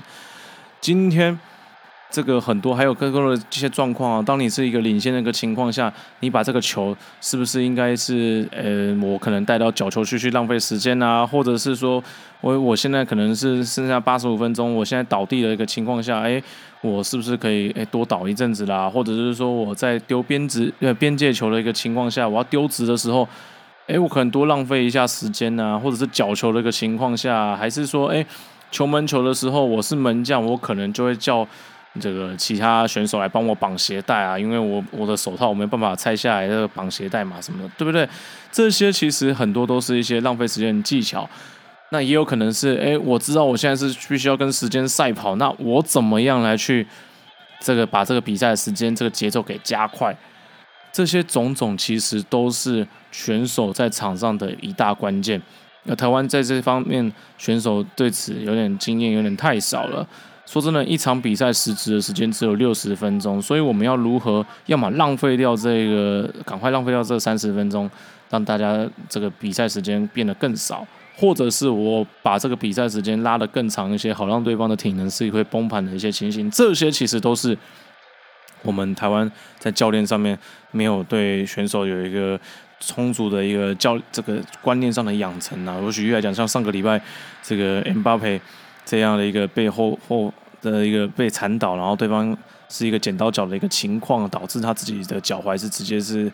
[0.80, 1.38] 今天。
[2.08, 12.02] 这个很多还有更多的这些状况啊，当你是一个领先的一个情况下，你把这个球是不是应该是呃，我可能带到角球区去浪费时间啊，或者是说
[12.40, 16.40] 我我现在可能是剩下八十五分钟，我现在倒地的一个情况下，哎，
[16.80, 18.88] 我是不是可以哎多倒一阵子啦？
[18.88, 23.28] 或者是说我在丢边直呃边界球的一个情况下，我要丢直的时候，
[23.86, 28.24] 哎，我可能多浪费一下时间啊，或者是角球的一个情况下，还是说哎
[28.70, 31.46] 球门球的时候，我是门将，我可能就会叫。
[31.98, 38.06] 这个其他选手来帮我绑鞋带啊，因为我我的手套我没办法拆下来，这个绑鞋带嘛什么的，对不对？
[38.52, 41.26] 这些其实很多都是一些浪费时间的技巧。
[41.88, 46.86] 那也有可能是，哎，我知道我现在是必须要跟时间赛跑，那我怎么样来去
[47.60, 50.14] 这个把这个比赛的时间这个节奏给加快？
[50.96, 55.38] 这些种种其实都是选手在场上的一大关键。
[55.82, 60.08] 那台湾在这方面选手对此有点经验，有点太少了。
[60.46, 67.90] 说真的，一场比赛实质的时间只有六十分钟，所以我们要如何，要么浪费掉这个，赶快浪费掉这三十分钟，
[68.30, 77.58] 让大家这个比赛时间变得更少，或者是我把这个比赛时间拉得更长一些，好让对方的体能是会崩盘的一些情形，这些其实都是
[78.66, 80.38] 我们台湾在教练上面
[80.72, 82.38] 没有对选手有一个
[82.80, 85.78] 充足的一个教这个观念上的养成啊。
[85.82, 87.00] 我举例来讲，像上个礼拜
[87.42, 88.40] 这个 M 巴佩。
[88.88, 96.30] 这样的一个背后后的一个被铲倒，然后对方是一个剪刀脚的一个情况，导致他自己的脚踝是直接是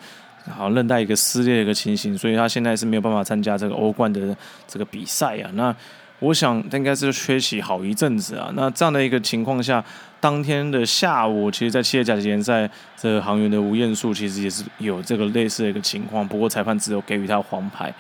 [0.51, 4.37] 好像韧带一个撕裂的一个情形，所以他现在是没有办法参加这个欧冠的
[4.69, 5.51] 这个比赛啊。
[5.55, 5.75] 那
[6.19, 8.53] 我想他应该是缺席好一阵子啊。
[8.55, 9.83] 那这样的一个情况下，
[10.23, 17.93] 当天的下午，其实，在企业甲级联赛，这个航员的吴彦树其实也是有这个类似的一个情况，不过裁判只有给予他黄牌。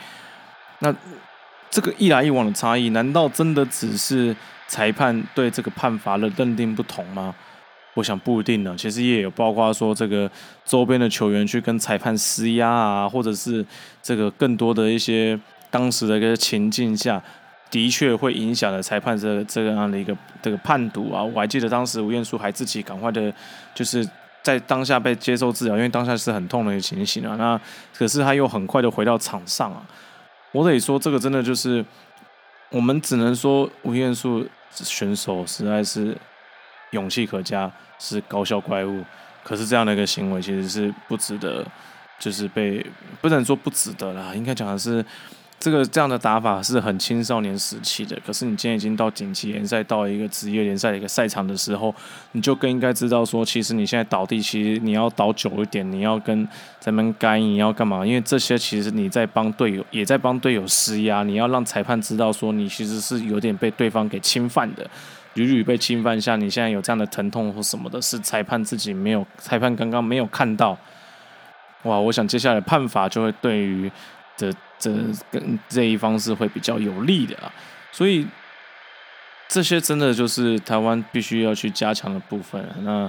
[0.78, 0.94] 那
[1.68, 4.34] 这个一来一往的差异，难道真的只是
[4.68, 7.34] 裁判对这个判罚的认定不同吗？
[7.94, 8.72] 我想不一定呢。
[8.78, 10.30] 其实也有包括说，这个
[10.64, 13.66] 周边的球员去跟裁判施压啊，或者是
[14.00, 15.36] 这个更多的一些
[15.70, 17.20] 当时的一个情境下，
[17.72, 21.22] 的确会影响了裁判这这样的一个这个判读啊。
[21.22, 23.32] 我还记得当时吴彦书还自己赶快的，
[23.74, 24.06] 就是
[24.42, 27.34] 在当下被接受治疗，因为当下是很痛的一个情形啊。
[27.36, 27.58] 那
[27.96, 29.82] 可是他又很快的回到场上啊。
[30.52, 31.82] 我得说，这个真的就是，
[32.68, 36.14] 我们只能说吴彦树选手实在是
[36.90, 39.02] 勇气可嘉，是高效怪物。
[39.42, 41.64] 可是这样的一个行为，其实是不值得，
[42.18, 42.84] 就是被
[43.22, 45.02] 不能说不值得啦，应该讲的是。
[45.62, 51.94] 这个这样的打法是很青少年时期的，可是你今天已经到顶级联赛，到一个职业联赛的一个赛场的时候，
[52.32, 56.48] 你就更应该知道说，其实你现在倒地，其实你要倒久一点，你要跟
[56.80, 58.04] 咱们该你要干嘛？
[58.04, 64.84] 因为这些其实你在帮队友，也在帮队友施压，你要让裁判知道说，你其实是有点被对方给侵犯的，
[65.34, 70.76] 屡屡被侵犯下，你现在有这样的疼痛或什么的，是裁判自己没有，裁判刚刚没有看到。
[71.84, 73.88] 哇，我想接下来判罚就会对于。
[74.34, 74.50] 这
[74.82, 74.90] 这
[75.30, 77.46] 跟这一方是会比较有利的啊，
[77.92, 78.26] 所以
[79.48, 82.60] 这些真的就是台湾必须要去加强的部分。
[82.82, 83.08] 那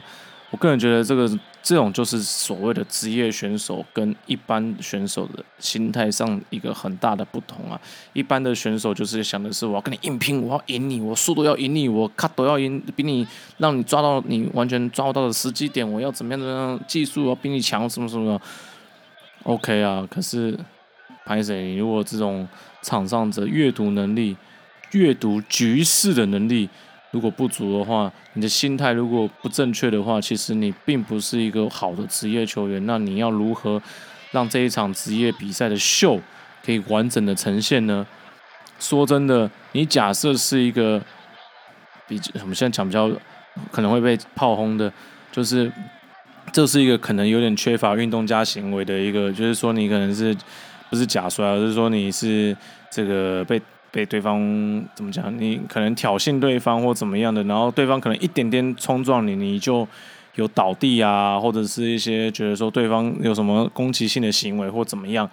[0.51, 1.27] 我个人觉得，这个
[1.63, 7.81] 这种就是所谓的职业选手跟一般选手的心态上一个很大的不同啊。
[8.13, 18.39] 一般的选手就是想的是，我要跟你硬拼，我要赢你，我速度要赢你，我卡都要赢，比你让你抓到你完全抓不到的时机点，我要怎么样怎么样，技术要比你强，什么什么。
[19.41, 20.55] OK 啊，可是。
[21.25, 21.75] 拍谁？
[21.75, 22.47] 如果这种
[22.81, 24.35] 场上的阅读能力、
[24.91, 26.69] 阅读局势的能力
[27.11, 32.83] 如果不足的话，你的心态如果不正确的话，其实你并不是一个好的职业球员。
[32.85, 33.81] 那你要如何
[34.31, 36.19] 让这一场职业比赛的秀
[36.65, 38.05] 可以完整的呈现呢？
[38.79, 41.01] 说真的，你假设是一个
[42.07, 43.09] 比我们现在讲比较
[43.71, 44.91] 可能会被炮轰的，
[45.31, 45.71] 就是
[46.51, 50.35] 这是一个可能有点缺乏运动家行为的一个，就是说你可能是
[50.93, 52.55] 不是假摔，而是说你是
[52.91, 53.59] 这个被。
[53.93, 54.39] 被对方
[54.95, 55.31] 怎么讲？
[55.39, 59.87] 你可能挑衅对方或怎么样的，然后对方可能一点点冲撞你，你就
[60.33, 65.29] 有倒地啊，或者是一些觉得说对方有什么攻击性的行为或怎么样。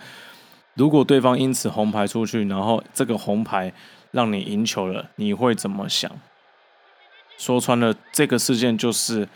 [0.74, 3.72] 如果对方因此红牌出去，然后这个红牌
[4.10, 6.12] 让你赢球了，你会怎么想？
[7.38, 9.26] 说穿了，这个事件就是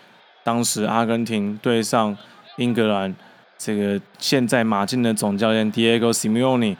[0.43, 2.14] 当时阿根廷对上
[2.59, 3.16] 英格兰，
[3.59, 6.76] 这个现在马竞的总教练 Diego Simeone，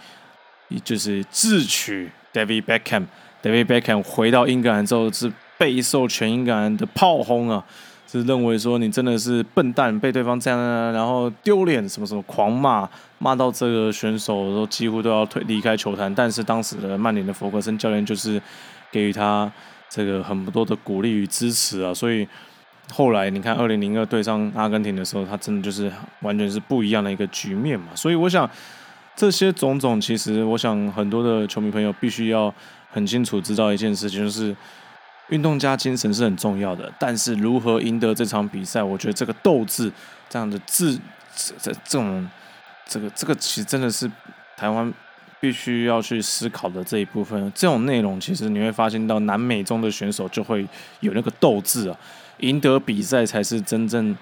[0.85, 2.11] 就是智取。
[2.35, 7.65] David Beckham，David Beckham 回到英格兰之后是备受全英格兰的炮轰啊，
[8.11, 10.59] 是认为说你真的是笨蛋，被对方这样，
[10.93, 16.13] 然后丢脸什么什么狂骂，骂到这个选手都几乎都要退离开球坛。
[16.13, 18.43] 但是当时的曼联的弗格森教练就是
[18.91, 19.49] 给予他
[19.89, 22.27] 这个很多的鼓励与支持啊，所以
[22.93, 27.89] 后来你看二零零二对上阿根廷的时候，他真的就是完全是不一样的一个局面嘛。
[27.95, 28.49] 所以我想。
[29.17, 32.53] 这些种种，其实我想很多的球迷朋友必须要
[32.91, 34.53] 很清楚知道一件事情，就是
[35.29, 36.93] 运动家精神是很重要的。
[36.99, 39.89] 但是如何赢得这场比赛，我觉得这个斗志
[40.29, 40.99] 这样的志
[41.37, 42.29] 这这种
[42.89, 44.11] 这个这个其实真的是
[44.57, 44.93] 台湾
[45.39, 47.41] 必须要去思考的这一部分。
[47.55, 50.67] 这种内容其实你会发现到南美中的选手就会
[50.99, 51.97] 有那个斗志啊，
[52.39, 54.17] 赢得比赛才是真正。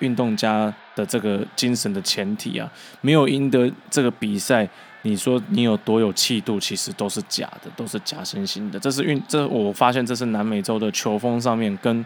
[0.00, 2.66] 运动家的这个精神的前提啊，
[3.02, 4.66] 没有赢得这个比赛，
[5.02, 8.80] 你说你有多有气度，其实都是假的，都是假惺惺的。
[8.80, 12.02] 这是运，这我发现这是南美洲的球风上面跟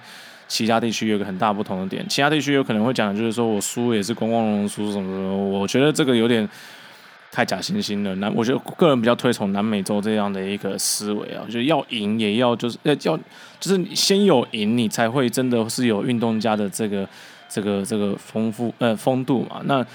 [0.49, 2.05] 其他地区有个很大不同的点。
[2.09, 6.49] 其他地区有可能会讲就是说我输也是光光荣荣输什么什么，我觉得这个有点
[7.35, 8.15] 太假惺惺了。
[8.15, 13.19] 南，我觉得个人比较推崇南美洲这样的一个思维啊，就是要赢也要就是要要
[13.59, 17.09] 就是先有赢，你才会真的是有运动家的这个。
[17.47, 19.87] 这个这个丰富呃风度嘛，那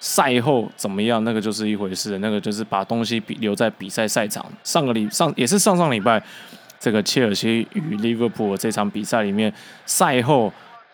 [0.00, 1.22] 赛后怎么样？
[1.24, 4.44] 那个就是一回事，那个就是把东西比留在比赛赛场。
[4.62, 6.22] 上个礼上也是上上礼拜，
[6.78, 9.50] 这个切尔西与利物浦这场比赛里面，
[9.86, 10.52] 赛后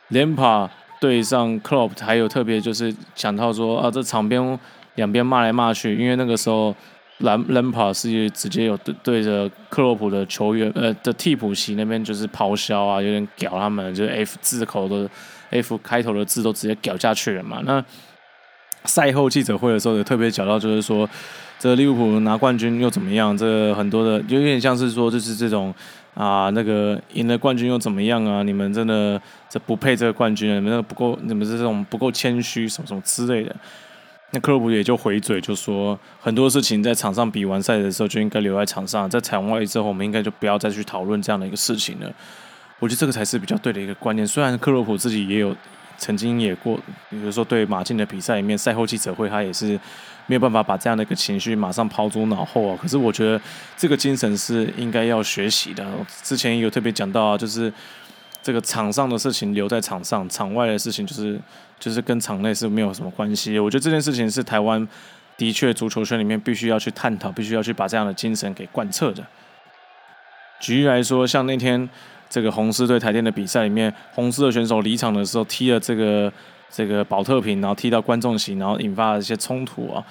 [0.09, 4.41] 连帕对上克洛普，还有特别就是讲到说啊，这场边
[4.95, 6.75] 两边骂来骂去，因为那个时候
[7.19, 15.09] 兰兰帕是直接有对对着克洛普的球员呃的替补席那边就是咆哮啊，有点屌他们，就是 F 字口的。
[15.55, 17.61] F 开头的字都直接屌下去了嘛？
[17.67, 17.85] 那
[18.85, 21.07] 赛后记者会的时候也特别讲到，就是说
[21.59, 23.37] 这利物浦拿冠军又怎么样？
[23.37, 25.75] 这很多的就有点像是说，就是这种
[26.15, 28.43] 啊，那个赢了冠军又怎么样啊？
[28.43, 29.21] 你们真的
[29.51, 33.55] 这不配这个冠军，你们那不够，你们这种不够谦虚，什么什么之类的。
[34.35, 42.11] 那克洛普也就回嘴就说，很多事情在场上比完赛的时候就应该留在场上，在场外之后我们应该就不要再去讨论这样的一个事情了。
[42.79, 44.27] 我觉得这个才是比较对的一个观念。
[44.27, 45.55] 虽然克洛普自己也有
[45.99, 46.77] 曾经也过，
[47.11, 49.79] 比如说对马竞的比赛里面赛后记者会，他也是
[50.27, 52.79] 没有办法把这样的一个情绪马上抛诸脑后啊。
[52.81, 53.41] 可是我觉得
[53.77, 55.87] 这个精神是应该要学习的。
[56.23, 57.73] 之前有特别讲到啊，就是
[58.43, 61.41] 这个场上的事情留在场上，场外的事情就是
[61.79, 63.59] 就是跟场内是没有什么关系。
[63.59, 64.87] 我觉得这件事情是台湾
[65.37, 69.25] 的确足球圈里面必须要去探讨，必须要去把这样的精神给贯彻的。
[70.61, 71.89] 举例来说，像那天。
[72.33, 76.33] 这个红狮对台电的比赛里面，红狮的选手离场的时候踢了这个
[76.71, 80.03] 这个保特瓶，然后踢到观众席，然后引发了一些冲突啊。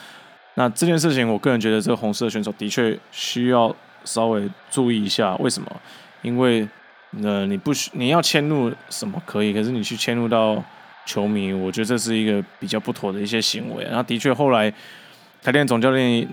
[0.54, 5.36] 那这件事情，我个人觉得这个红狮的选手的确需要稍微注意一下。
[5.38, 5.68] 为什么？
[6.22, 6.70] 因为
[7.12, 10.64] 那，你不需你要迁怒什么可以，可是你去迁怒到
[11.06, 13.84] 球迷，我觉得这是一个比较不妥的一些行为。
[13.84, 14.74] 然后的确后来
[15.42, 16.28] 台电总教练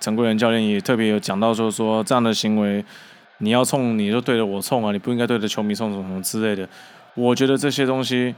[0.00, 2.84] 陈贵仁教练也特别有讲到说说这样的行为。
[3.38, 4.92] 你要冲你就对着我冲啊！
[4.92, 6.66] 你不应该对着球迷冲什么什么之类的。
[7.14, 8.32] 我觉得这些东西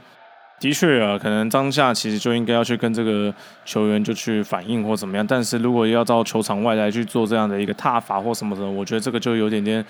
[0.59, 3.33] 的确啊，可能当下其实就应该要去跟这个
[3.63, 5.25] 球员就去反映或怎么样。
[5.25, 9.85] 但是如果要到球场外来去做这样的一个踏法或什么的，我觉得这个就有点点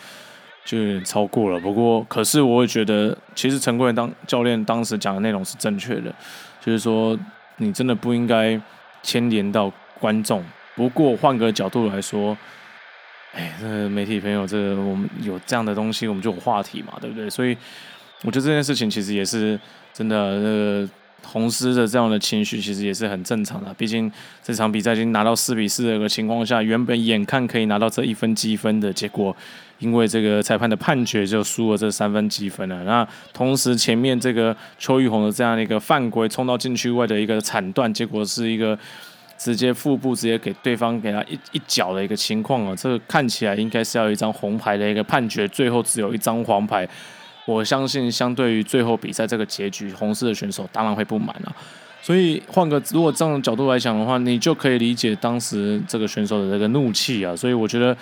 [0.67, 1.59] 就有点超过了。
[1.61, 6.13] 不过，可是我会觉得，其实陈贵当教练当时讲的内容是正确的，
[6.59, 7.17] 就是说
[7.55, 8.59] 你真的不应该
[9.01, 10.43] 牵连到观众。
[10.75, 12.37] 不过换个角度来说。
[13.33, 17.29] 哎，这个媒体朋友，这个我们有这样的东西，我们就有话题嘛，对不对？
[17.29, 17.55] 所以
[18.23, 19.59] 我觉得这件事情其实也是
[19.93, 20.89] 真的，呃，
[21.23, 23.71] 红狮的这样的情绪其实也是很正常的。
[23.75, 24.11] 毕竟
[24.41, 29.35] 这场比赛已经拿到四比四的一个情况下，原本眼看可以拿到这一分积分的结果，
[29.79, 32.83] 因为这个裁判的判决就输了这三分积分了。
[32.83, 38.77] 那同时前面这个邱玉红的这样的一个犯规冲到禁区外的一个铲断，结果是一个
[39.37, 46.87] 直接腹部直接给对方给他一一脚的一个情况啊，这个看起来应该是要一张红牌的一个判决，最后只有一张黄牌。
[47.45, 51.55] 我相信相对于最后比赛这个结局，红色的选手当然会不满了。
[52.01, 57.35] 所以换个如果这样的角度来讲的话，你就可以理解当时这个选手的这个怒气啊。
[57.35, 57.95] 所以我觉得。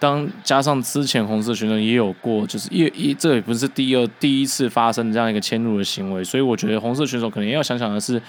[0.00, 8.22] 当加上之前红色选手也有过，就是一一这也不是第二第一次发生这样一个迁入的行为，所以我觉得红色选手可能要想想的是，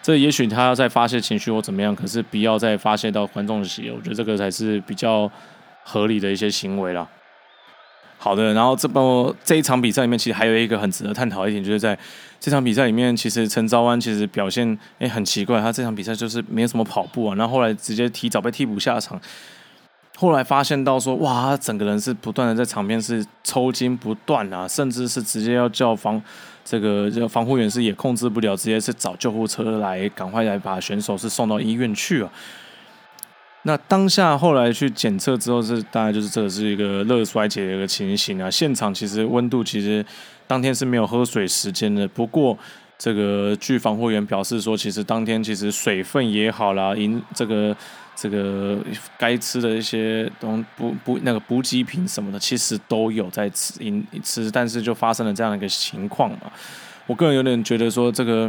[0.00, 5.30] 这也许他要再发泄情绪或怎么样，可是不要再发泄到观众席，我觉得这个才是比较
[5.82, 7.08] 合理的一些行为啦。
[8.16, 11.98] 好的，然后这波这一场比赛里面，其实还有一个很值得探讨一点，就是在
[12.38, 19.20] 这场比赛里面，其实陈昭安其实表现诶很奇怪，他这场比赛就是没有什么跑步啊，然后后来直接提早被替补下场。
[20.20, 26.22] 后来发现到说，哇，他整个人是不断的在场边是抽筋不断啊，甚至是直接要叫防
[26.62, 32.30] 这个这防护员是也控制不了，直接是找救护车来赶快来把选手是送到医院去啊。
[33.62, 38.50] 那当下后来去检测之后是大概就是这是一个热衰竭的一个情形啊。
[38.50, 40.04] 现场其实温度其实
[40.46, 42.58] 当天是没有喝水时间的，不过
[43.00, 47.74] 这个据防护员表示说，其实当天其实水分也好啦，饮这个。
[48.16, 48.76] 这个
[49.16, 56.52] 该吃的一些东补补那个补给品什么的，其实都有在吃饮吃，但是就发生了这样的一个情况嘛。
[57.06, 58.46] 我个人有点觉得说这个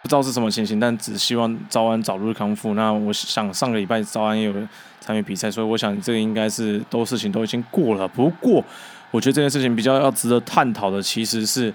[0.00, 2.72] 不知道是什么情形，但只希望早安早日康复。
[2.72, 4.54] 那我想上个礼拜早安也有
[4.98, 8.08] 参与比赛，所以我想这个应该是都事情都已经过了。
[8.08, 8.64] 不过
[9.10, 11.70] 我觉得这件事情比较要值得探讨的，其实是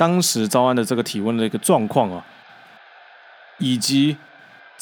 [0.00, 2.24] 当时招安的这个体温的一个状况啊，
[3.58, 4.16] 以及。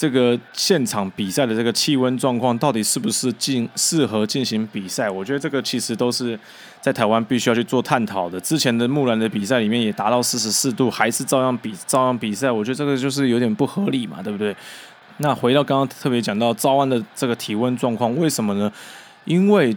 [0.01, 5.11] 这个现场比赛的这个气温状况到底是不是进适合进行比赛？
[5.11, 6.39] 我觉得这个其实都是
[6.81, 8.39] 在台湾必须要去做探讨的。
[8.39, 14.55] 之前的木兰的比赛里面也达到四十四度，还是照样比照样比赛，我觉得这个就是有点不合理嘛，对不对？
[15.17, 18.73] 那回到刚刚特别讲到招安的这个体温状况，为什么呢？
[19.25, 19.77] 因为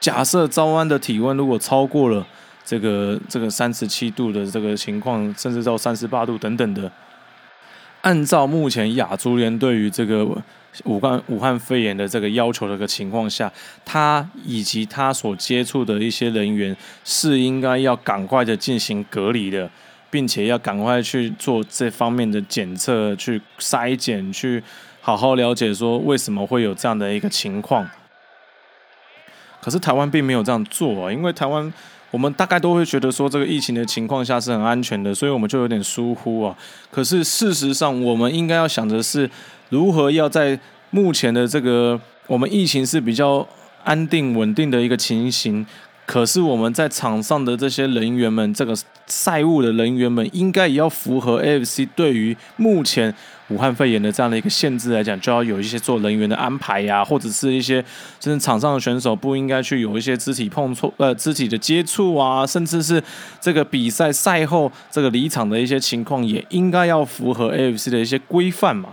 [0.00, 2.26] 假设招安的体温如果超过了
[2.64, 6.90] 这个这个三十七度的这个情况，甚至到三十八度等等的。
[8.00, 10.24] 按照目前亚足联对于这个
[10.84, 13.50] 武汉武汉肺炎的这个要求的个情况下，
[13.84, 19.70] 他以及他所接触的一些人员是应该要赶快的进行隔离的，
[20.10, 24.62] 并且要赶快去做这方面的检测、去筛检、去
[25.00, 27.88] 好好了解说为什么会有这样的一个情况。
[29.62, 31.72] 可是台湾并没有这样做啊，因为台湾。
[32.14, 36.56] 我们大概都会觉得说，这个疫情的情况下是很安全的，所以我们就有点疏忽啊。
[36.88, 39.28] 可是事实上，我们应该要想的是，
[39.68, 40.56] 如何要在
[40.90, 43.44] 目前的这个我们疫情是比较
[43.82, 45.66] 安定稳定的一个情形。
[46.06, 48.76] 可是我们在场上的这些人员们，这个
[49.06, 53.12] 赛务的人员们，应该也要符合 AFC 对于目前
[53.48, 57.82] 武汉肺炎的这样的一个限制来讲，就要有一些做人员的安排呀，或者是一些
[58.20, 63.02] 甚至场上的选手不应该去有一些肢体碰触呃肢体的接触啊，甚至是
[63.40, 68.90] 这个比赛赛后这个离场的一些情况，也应该要符合 AFC 的一些规范嘛。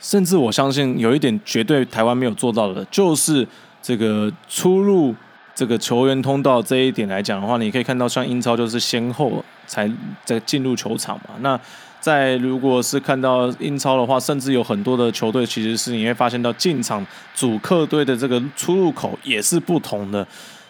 [0.00, 3.46] 甚至我相信有一点绝对台湾没有做到的，就是
[3.82, 5.14] 这个出入。
[5.54, 9.90] 这个球员通道这一点来讲的话，你可以看到，像英超就是先后才
[10.24, 11.34] 在进入球场嘛。
[11.40, 11.58] 那
[12.00, 20.26] 在如果是看到英超的话，甚至有很多的球队其实是你会发现到进场主客队的这个出入口也是不同的。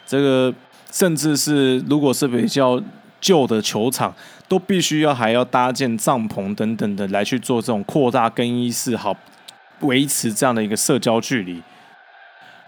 [0.07, 0.53] 这个
[0.93, 2.81] 甚至是如果是比较
[3.21, 4.15] 旧的球场，
[4.47, 9.17] 都必须要还要搭建帐篷等等的来去做这种扩大更衣室，好
[9.81, 11.61] 维持这样的一个社交距离。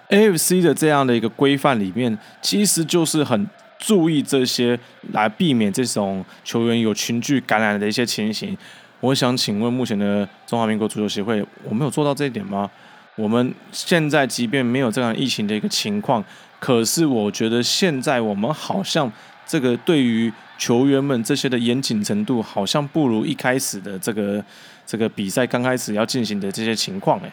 [0.09, 3.49] AFC 的这样的一个规范里面，其实就是很
[3.79, 4.79] 注意这些，
[5.13, 8.57] 来避免这种球员有群聚感染的一些情形。
[9.01, 12.71] 我想请问，目前的中华民国足球协会，我们有做到这一点吗？
[13.17, 16.25] 我们现在即便没有这样疫情的一个情况，
[16.61, 19.11] 可是我觉得现在我们好像
[19.45, 24.45] 这个对于球员们这些的严谨程度，好像不如一开始的这个
[24.87, 27.19] 这个比赛刚开始要进行的这些情况。
[27.21, 27.33] 哎，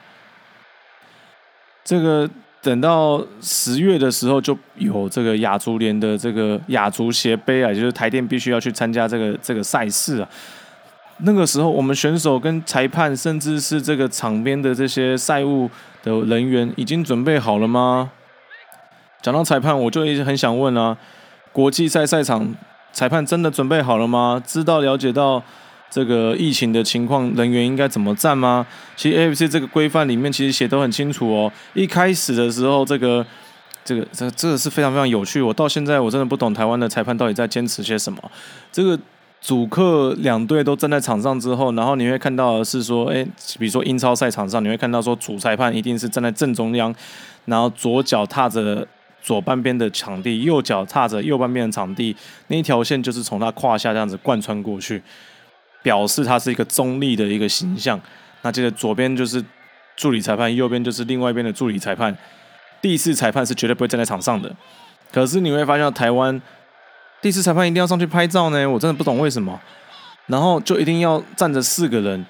[1.84, 2.30] 这个。
[2.64, 10.30] 等到十月的时候，就有这个亚足联的这个亚足协杯啊，就是台电必须要去参加这个这个赛事啊。
[11.18, 15.70] 那个时候，我们选手跟裁判，甚至是这个场边的这些赛务
[16.04, 18.10] 的人员，已经准备好了吗？
[19.22, 20.98] 讲到裁判，我就一直很想问啊，
[21.52, 22.56] 国际赛赛场
[22.94, 24.42] 裁判真的准备好了吗？
[24.46, 25.44] 知道了解到。
[25.94, 28.66] 这个疫情的情况，人员应该怎么站吗？
[28.96, 31.52] 其实 AFC 这个规范里面其实写都很清楚哦。
[31.76, 33.24] 一开始的时候，这个
[33.86, 35.40] 这个这这个是非常非常有趣。
[35.40, 38.20] 我到现在我真的不懂台湾的裁判到底在坚持些什么。
[38.72, 39.00] 这个
[39.40, 43.24] 主客两队都站在场上之后，然后你会看到的是说，哎，
[43.60, 46.92] 比如说英超赛场上，你会看到说主裁判一定是站在正中央，
[47.46, 48.88] 然后左脚踏着
[49.22, 52.16] 左半边的场地，右脚踏着右半边的场地，
[52.48, 55.04] 那一条线就是从他胯下这样子贯穿过去，
[55.84, 58.00] 表示他是一个中立的一个形象。
[58.42, 59.44] 那接着左边就是
[59.96, 62.18] 助理裁判，右边就是另外一边的助理裁判。
[62.82, 64.54] 第四裁判是绝对不会站在场上的，
[65.12, 66.42] 可是你会发现台湾
[67.22, 69.62] 第四裁判一定要上去拍照呢，我真的不懂为什么。
[70.28, 72.26] 然后就一定要站着四个人。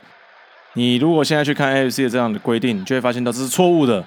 [0.73, 4.03] 你如果现在去看 AFC 的这样的规定，你就会发现到这是错误的，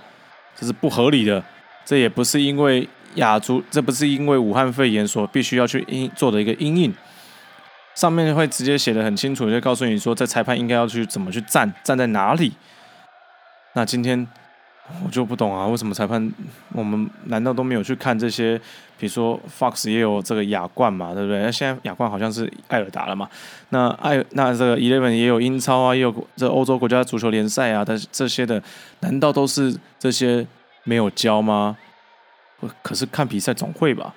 [0.56, 1.42] 这是不合理的。
[1.84, 6.92] 这也不是因为亚足，这不是因为武汉肺炎所必须要去应做的一个阴影。
[7.96, 12.52] 上面会直接写的很清楚，就告诉你说，这裁判应该要去怎么去站，站在哪里。
[13.74, 14.24] 那今天。
[15.04, 16.32] 我就不懂啊，为什么裁判
[16.72, 18.56] 我们难道都没有去看这些？
[18.96, 21.42] 比如说 Fox 也有这个亚冠嘛，对不对？
[21.42, 23.28] 那现在亚冠好像是艾尔达了嘛？
[23.70, 28.62] 那艾那这个 Eleven 也有英超啊，也有这欧洲国家足球联赛啊，但是这些的
[29.00, 30.46] 难道都是这些
[30.84, 31.76] 没有教吗？
[32.80, 34.14] 可是看比赛总会吧？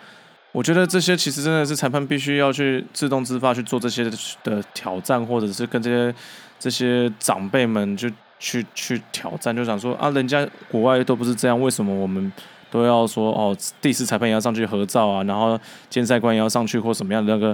[0.51, 4.09] 我觉得这些其实真的是裁判必须要去自动自发去做这些
[4.43, 6.15] 的挑战，或者是跟这些
[6.59, 8.09] 这些长辈们就。
[8.41, 12.31] 去去挑战，就想说啊，人家国外都不是这样，为什么我们
[12.71, 17.53] 都要说哦，第四裁判也要上去合照啊，然后监赛官也要上去或什么样的那个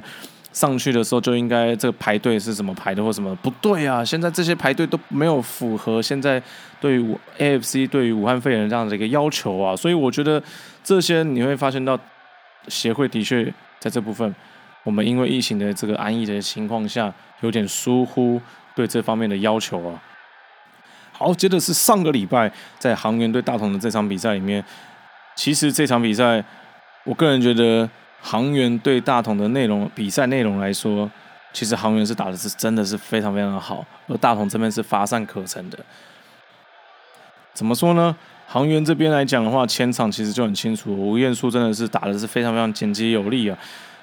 [0.54, 3.36] 上去的时候就应该这个排队是怎么排的或什么？
[3.38, 6.40] 不对啊，现在这些排队都没有符合现在
[6.80, 10.40] 对于 AFC 对于武汉肺炎这样的一个要求啊，所以我觉得
[10.84, 12.00] 这些你会发现到
[12.68, 14.34] 协会的确在这部分，
[14.84, 18.42] 我们因为疫情的这个安逸的情况下，有点疏忽
[18.76, 20.02] 对这方面的要求啊。
[21.12, 24.64] 好，接着是上个礼拜在航员对大同的这场比赛里面，
[25.36, 26.44] 其实这场比赛，
[27.06, 27.90] 我个人觉得
[28.22, 31.10] 航员对大同的内容比赛内容来说，
[31.54, 35.80] 其实航员是打的是真的是非常非常的好，而大同这边是乏善可陈的。
[37.54, 38.16] 怎么说呢？
[38.48, 43.58] 航员这边来讲的话，前场其实就很清楚，吴彦姝真的是打的是非常非常简洁有力啊。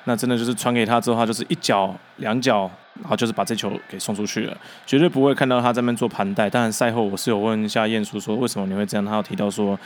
[0.05, 2.69] 那真的就是传给他之后，他就是一脚两脚，
[3.01, 6.51] 然后就是把这球给送出去了，绝对不会看到他这边做盘带。
[6.51, 9.79] 当然赛后我是有问一下燕叔说为什么你会这样，他有提到说，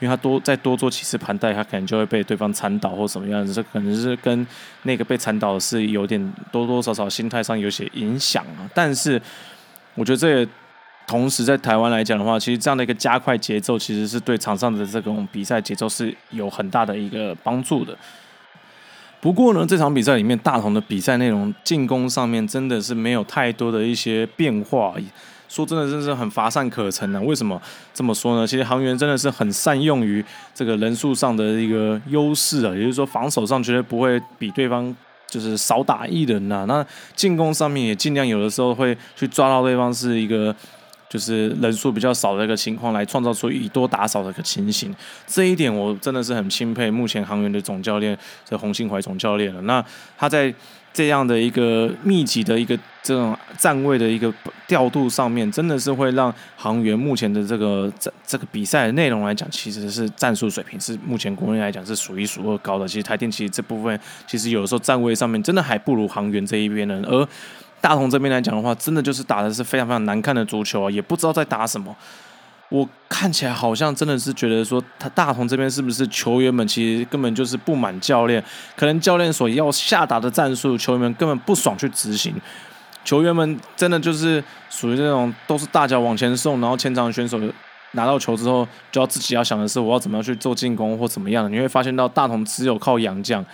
[0.00, 4.44] 因为他多再多做几次盘带，他可能就会被对方铲倒或什么样子，这可能是跟
[4.82, 8.68] 那个被铲倒是有点多多少少心态上有些影响啊。
[8.74, 9.22] 但是
[9.94, 10.48] 我觉得这也
[11.10, 17.98] 同时在台湾来讲的话，其实这样的一个加快节奏，其实是对场上的这种比赛节奏是有很大的一个帮助的。
[19.20, 24.94] 不过呢，这场比赛里面大同的比赛内容，进攻上面真的是没有太多的一些变化。
[25.48, 27.20] 说真的，真是很乏善可陈的。
[27.22, 27.60] 为什么
[27.92, 28.46] 这么说呢？
[28.46, 34.94] 其实航员真的是很善用于这个人数上的一个优势啊，也就是说防守上绝对不会比对方
[35.26, 36.66] 就是少打一人呐。
[36.68, 36.86] 那
[37.16, 40.54] 进攻上面也尽量有的时候会去抓到对方是一个。
[41.10, 44.94] 就是人数比较少的一个情况，来创造出以多打少的一个情形。
[45.26, 48.16] 这一点我真的是很钦佩目前航员的总教练
[48.48, 49.60] 这洪信怀总教练了。
[49.62, 49.84] 那
[50.16, 50.54] 他在
[50.92, 54.32] 这样的一个密集的一个这种站位的一个
[54.68, 62.86] 调度上面，真的是会让航员目前的这个这这个比赛的内容来讲，其实是战术水平是目前国内来讲是数一数二高的。
[62.86, 63.98] 其实台电其实这部分
[64.28, 67.28] 其实有的时候站位上面真的还不如航员这一边呢，而。
[67.80, 71.94] 大同这边来讲的话，真的就是打的是非常非常难看的足球啊，也不知道在打什么。
[72.68, 78.40] 我看起来好像真的是觉得说，他大同这边是不是球员们其实根本就是不满教练，
[78.76, 82.32] 可能教练所要下达的战术，球员们根本不爽去执行。
[83.04, 87.40] 球员们真的就是属于这种都是大脚往前送，然后前场选手
[87.92, 91.50] 拿到球之后，就要自己要想的是我要怎么样去做进攻或怎么样的。
[91.50, 93.44] 你会发现到大同只有靠洋将，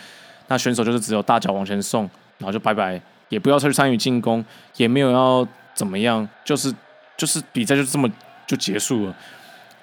[0.48, 2.02] 那选手就是只有大脚往前送，
[2.36, 3.00] 然后就拜拜。
[3.28, 4.44] 也不要去参与进攻，
[4.76, 6.72] 也没有要怎么样，就是
[7.16, 8.10] 就是比赛就这么
[8.46, 9.14] 就结束了。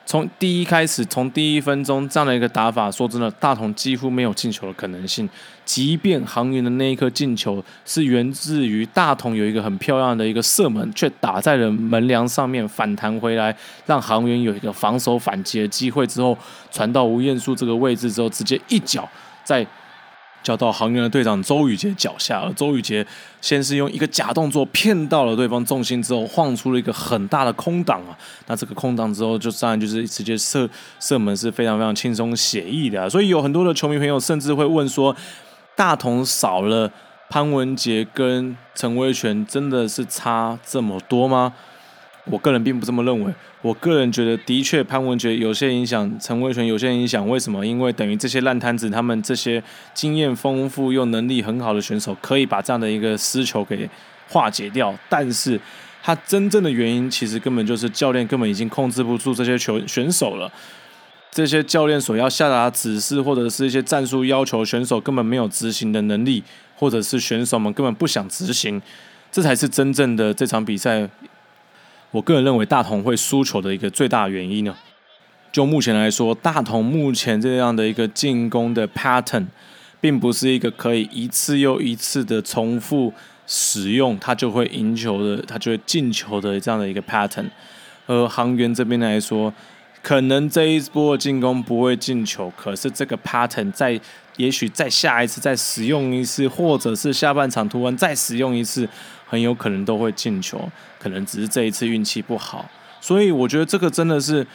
[0.06, 5.30] 从第一开始，从第一分钟这样的一个打法，说真的，大同几乎没有进球的可能性。
[5.64, 16.38] 即便航员的那一颗进球是源自于大同有一个很漂亮的一个射门，却打在了门梁上面，反弹回来，让航员有一个防守反击的机会之后，
[16.70, 19.08] 传到吴彦姝这个位置之后，直接一脚
[19.46, 19.66] 在。
[20.44, 23.06] 交到航员的队长周宇杰脚下，而周宇杰
[23.41, 28.18] 先是用一个假动作骗到了对方重心之后，晃出了一个很大的空档啊！
[28.48, 30.70] 那这个空档之后，就当然就是直接射
[31.00, 33.10] 射门是非常非常轻松写意的。
[33.10, 35.16] 所以有很多的球迷朋友甚至会问说：
[35.76, 36.91] 大同少了
[37.30, 41.54] 潘文杰跟陈威权，真的是差这么多吗？
[42.26, 43.34] 我个人并不这么认为。
[43.62, 47.28] 我个人觉得，的确潘文杰有些影响，陈威权有些影响。
[47.28, 47.66] 为什么？
[47.66, 49.62] 因为等于这些烂摊子，他们这些
[49.94, 53.90] 经验丰富又能力很好的选手，可以把这样的一个失球给
[54.30, 54.94] 化解掉。
[55.10, 55.60] 但是，
[56.02, 60.52] 他真正的原因，其实根本就是教练根本已经控制不住这些球选手了。
[61.32, 66.44] 这些教练所要下达指示，或者是一些战术要求，选手根本没有执行的能力，
[66.76, 68.82] 或者是选手们根本不想执行，
[69.32, 71.10] 这才是真正的这场比赛。
[72.14, 74.76] 我个人认为大同会输球的一个最大原因呢，
[75.51, 79.47] 就目前来说，大同目前这样的一个进攻的 pattern，
[79.99, 83.11] 并不是一个可以一次又一次的重复
[83.47, 87.47] 使用，他就会赢球的，他就会进球的这样的一个 pattern。
[88.05, 89.51] 而航员这边来说，
[90.03, 93.99] 可能这一波进攻不会进球，可是这个 pattern 在
[94.38, 98.88] 也许再下一次再使用一次，或者是下半场突然再使用一次，
[99.34, 100.70] 很有可能都会进球，
[101.00, 102.70] 可能只是这一次运气不好。
[103.02, 104.46] 所以我觉得这个真的是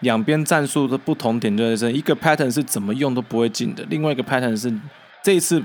[0.00, 4.70] 两边战术的不同点就在这，一个 pattern 是怎么用都不会进的，另外一个 pattern 是
[5.22, 5.62] 这一次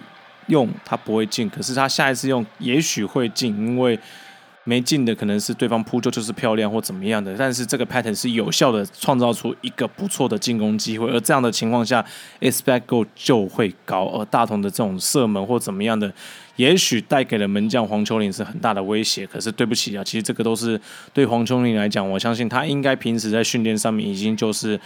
[0.48, 4.00] 用它不会进，可是他下一次用也许会进，因为。
[4.64, 12.06] 没进的可能是对方扑救就是漂亮或怎么样的，但是这个 pattern 是有效的创造出一个不错的进攻机会，而这样的情况下
[12.40, 14.06] ，expect goal 就会高。
[14.06, 16.14] 而大同的这种射门或怎么样的，
[16.58, 19.26] 也许带给了门将黄秋林是很大的威胁。
[19.26, 20.80] 可是对不起啊，其实这个都是
[21.12, 24.80] 对黄秋林来讲，我相信他应该平时在训练上面已经就是。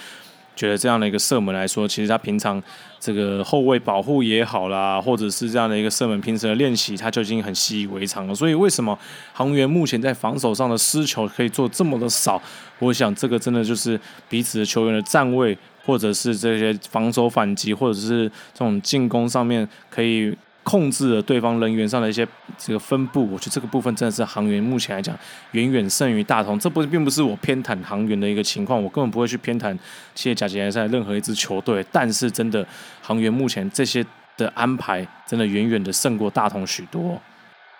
[0.56, 2.62] 觉得这样的一个射门来说，其实他平常
[3.00, 8.34] 这个后卫保护也好啦，或者是这样的一个射门平时的练习，他就已经很习以为常了。
[8.34, 8.98] 所以为什么
[9.34, 12.42] 航员目前在防守上的失球可以做这么的少？
[12.80, 14.00] 我想这个真的就是
[14.30, 20.36] 彼此球员的站位，或者是这些防守反击，或者是这种进攻上面可以。
[20.66, 25.16] 控制了对方人员上的一些这个分布，我觉得这个部分真的是航员目前来讲
[25.52, 26.58] 远远胜于大同。
[26.58, 29.72] 这不并不是我偏袒航员的一个情况，我根本不会去偏袒
[30.16, 31.86] 谢谢甲级联赛任何一支球队。
[31.92, 32.68] 但是真的
[33.00, 34.04] 航员目前这些
[34.36, 37.22] 的安排，真的远远的胜过大同许多。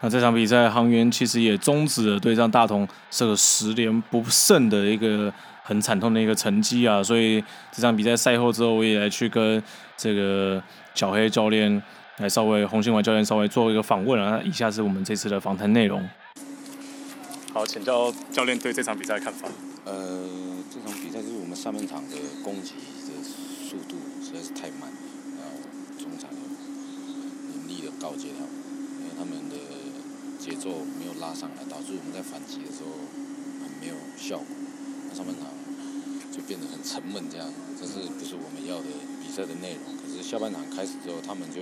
[0.02, 5.34] 那这场比赛航员其实也终止了对上大同这个十连不胜的一个
[5.64, 7.02] 很惨痛的一个成绩啊。
[7.02, 9.64] 所以这场比赛赛后之后，我也来去跟
[9.98, 10.62] 这个
[10.94, 11.82] 小黑教练。
[12.18, 16.02] 来稍微红星丸教练稍微做一个访问啊，以下是我们这次的访谈内容。
[17.52, 19.50] 好，请教教练对这场比赛的看法。
[19.84, 20.24] 呃，
[20.72, 22.72] 这场比赛就是我们上半场的攻击
[23.04, 24.88] 的速度实在是太慢，
[25.36, 25.60] 然后
[26.00, 28.48] 中场能力的高阶跳，
[29.00, 29.56] 因为他们的
[30.40, 32.96] 节奏没有拉上来，导致我们在反击的时候
[33.60, 34.48] 很没有效果。
[35.10, 35.52] 那上半场
[36.32, 37.46] 就变得很沉闷，这样，
[37.76, 38.88] 这是不是我们要的
[39.20, 39.84] 比赛的内容？
[40.00, 41.62] 可是下半场开始之后，他们就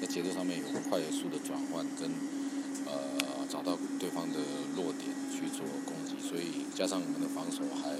[0.00, 2.10] 在节奏上面有快速的转换，跟
[2.86, 2.92] 呃
[3.48, 4.38] 找到对方的
[4.76, 7.96] 弱点去做攻击，所以加上我们的防守还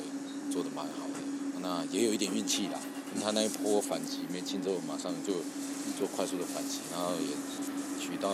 [0.53, 2.79] 做得蛮好的，那也有一点运气啦。
[3.23, 5.33] 他那一波反击没进之后，马上就
[5.99, 7.33] 做快速的反击，然后也
[7.99, 8.31] 取到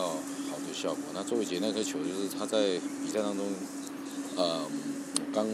[0.50, 1.04] 好的效果。
[1.14, 3.46] 那周伟杰那颗球就是他在比赛当中，
[4.34, 4.66] 呃，
[5.32, 5.46] 刚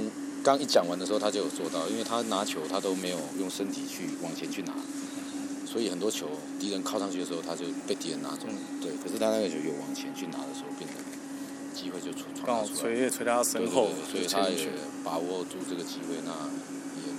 [0.43, 4.73] 刚一讲完的时候他就有做到，因为他拿球他都没有用身体去往前去拿。
[5.71, 8.49] 所以很多球敌人靠上去的时候，他就被敌人拿走。
[8.81, 10.97] 对，可是他那个球有往前去拿的时候，变成
[11.77, 12.81] 机会就出创造出来。
[12.81, 14.71] 锤也锤到他身后，所以他也
[15.05, 16.33] 把握住这个机会，那
[16.97, 17.13] 也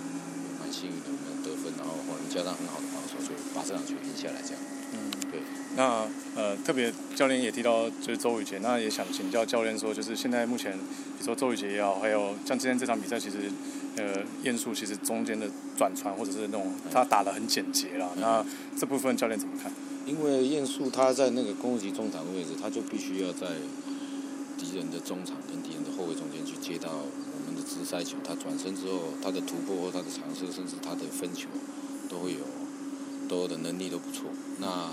[0.60, 4.60] 蛮幸运的，我们得分，然后后来加上很好的防守，就把这场球赢下来这样。
[4.97, 4.97] 嗯，
[5.30, 5.41] 对。
[5.78, 13.52] 那呃，特别教练也提到就是周宇杰，那也想请教教练说，就是现在目前，比如说周宇杰也好，还有像今天这场比赛，其实。
[13.98, 18.46] 呃，验数其实中间的转传或者是那种他打的很简洁了，那
[18.78, 19.72] 这部分教练怎么看？
[20.06, 23.48] 因为验数他在那个攻击中场的位置，他就必须要在
[24.58, 31.50] 敌人的中场跟敌人的后卫中间去接到我们的直塞球，他转身之后，他的突破或他的尝试，甚至他的分球
[32.08, 32.40] 都会有，
[33.28, 34.30] 都的能力都不错。
[34.60, 34.90] 那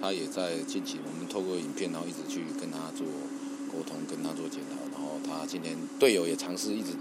[0.00, 3.06] 他也在近期，我们透过影片，然后一直去跟他做
[3.70, 6.92] 沟通，跟他做检讨，然后他今天队友也尝试一直。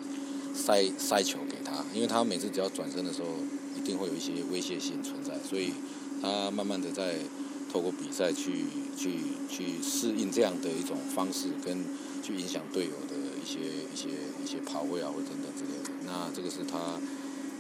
[0.60, 3.30] 塞塞球给他，因为他每次只要转身的时候，
[3.78, 5.72] 一定会有一些威胁性存在，所以
[6.22, 7.16] 他慢慢的在
[7.72, 8.66] 透过比赛去
[8.98, 9.14] 去
[9.50, 11.86] 去适应这样的一种方式，跟
[12.22, 13.60] 去影响队友的一些
[13.92, 14.10] 一些
[14.44, 15.90] 一些跑位啊，或等等之类的。
[16.06, 17.00] 那这个是他，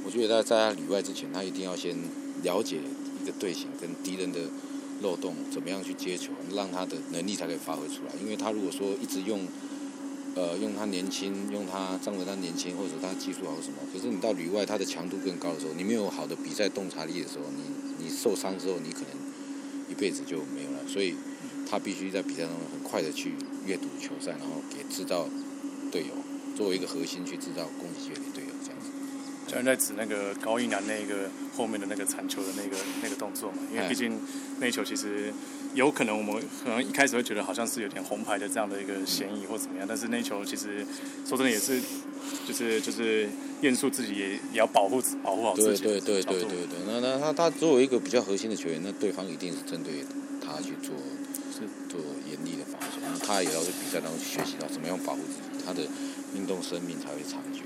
[0.03, 1.95] 我觉得在在他里外之前，他一定要先
[2.43, 2.79] 了解
[3.23, 4.41] 一个队形跟敌人的
[5.01, 8.11] 漏洞，怎么样去接球，让他的能力才可以发挥出来。
[8.21, 9.47] 因为他如果说一直用。
[10.39, 13.75] 呃，用他年轻，用他仗着他年轻，或者他技术好什么？
[13.91, 19.09] 可是你到旅外，他的强度更高的时候，你没有好的比赛洞察力的时候，你你受伤之后，你可能
[19.91, 20.87] 一辈子就没有了。
[20.87, 21.13] 所以，
[21.69, 23.33] 他必须在比赛中很快的去
[23.65, 25.27] 阅读球赛，然后给制造
[25.91, 26.13] 队友
[26.55, 28.78] 作为一个核心去制造攻击机会给队友这样。
[29.49, 31.27] 教练在指那个高一男那个
[31.57, 34.15] 后面的那个铲球的那个那个动作嘛，因为毕竟
[34.59, 35.33] 那球其实
[35.73, 40.85] 有可能我们可能一开始会觉得好像是有点红牌的这样的一个嫌疑或怎么样，但是那球其实
[41.25, 41.81] 说真的也是
[42.47, 43.27] 就是就是
[43.61, 45.83] 验树自己也也要保护保护好自己。
[45.83, 50.05] 对对对对对对，那那他他作为一个比较核心的球员，那对方一定是针对
[50.39, 50.95] 他去做
[51.51, 51.67] 是。
[51.89, 55.81] 做严厉的防守，那他也要在比赛当中学习到怎么样保护自己，他的
[56.35, 57.61] 运动生命才会长久。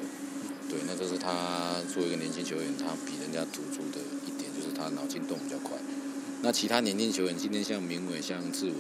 [0.74, 5.78] 对，那这是他作为一个年轻球员，他比人家突出的一点，就是他脑筋动比较快。
[6.42, 8.78] 那其他年轻球员，今天像明伟、像志文、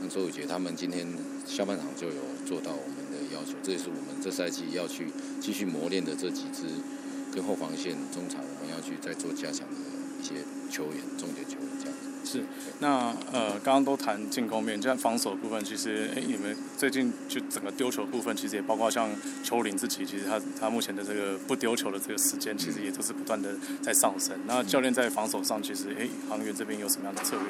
[0.00, 1.06] 像周宇杰，他们今天
[1.46, 6.64] 下半场就有做到我们的要求，这也是我们这赛季要去继续磨练的这几支
[7.30, 9.76] 跟后防线、中场，我们要去再做加强的
[10.18, 10.36] 一些
[10.72, 11.97] 球员，重点球员这样。
[12.24, 12.44] 是，
[12.80, 19.10] 那呃，刚刚都谈进攻面，就像防守部分，其实哎，你们最近就整个丢球部分，其实也包括像
[19.42, 24.36] 邱林自己，其实他他目前的这个不丢球的这个时间，其实也都是不断的在上升。
[24.46, 27.46] 那教练在防守上，其实哎，航员这边有什么样的策略？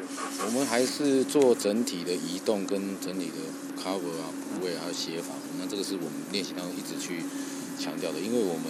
[0.47, 7.23] 我们还是做整体的移动跟整体的 cover 啊、补位还有协防，那这个是我们练习当中一直去
[7.79, 8.65] 强调的，因为我们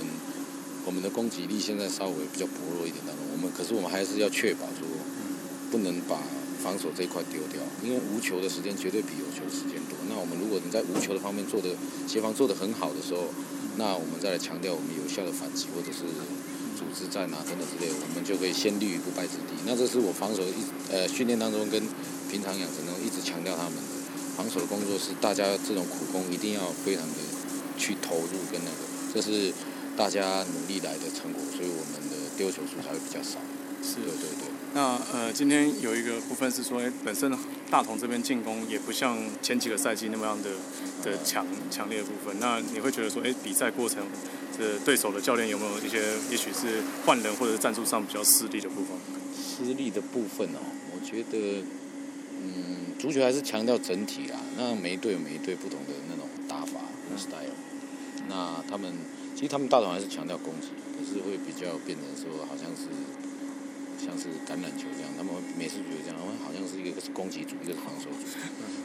[0.87, 4.88] 我们的攻击力现在稍微比较薄弱一点当中，我们可是我们还是要确保说。
[5.71, 6.19] 不能把
[6.63, 9.97] 防守这一块丢掉，因为无球的时间绝对比有球的时间多。
[10.09, 11.71] 那我们如果你在无球的方面做的
[12.07, 13.29] 协防做得很好的时候，
[13.77, 16.03] 那我们再来强调我们有效的反击或者是
[16.75, 19.55] 组织战啊等等之类，我们就可以先立于不败之地。
[19.67, 21.81] 那这是我防守一呃训练当中跟
[22.31, 23.83] 平常养成中一直强调他们的
[24.37, 27.19] 防守的工作是大家这种苦工一定要非常的
[27.77, 28.83] 去投入跟那个，
[29.15, 29.53] 这是
[29.97, 33.39] 大家努力来的成果，所以我们的丢球数才会比较少。
[33.83, 34.48] 是，对对对。
[34.75, 37.33] 那呃，今天有一个部分是说，哎，本身
[37.71, 40.51] 大同这边进攻也不像前几个赛季那么样的
[41.03, 42.39] 的强强烈的部分。
[42.39, 44.05] 那你会觉得说，哎，比赛过程
[44.57, 45.99] 这对手的教练有没有一些，
[46.31, 48.95] 也许是换人或者是战术上比较失利的部分？
[49.35, 50.61] 失利的部分哦，
[50.95, 51.65] 我觉得，
[52.43, 54.37] 嗯，足球还是强调整体啦。
[54.57, 56.81] 那每一队有每一队不同的那种打法
[57.17, 57.57] style。
[58.29, 58.93] 那他们
[59.35, 62.87] 其实他们大同还是强调攻击，可是会比较变成说，好像是。
[63.99, 68.25] 像是橄榄球这样，他们每次觉得这样，他们好像是一个是攻击组，一个是防守组。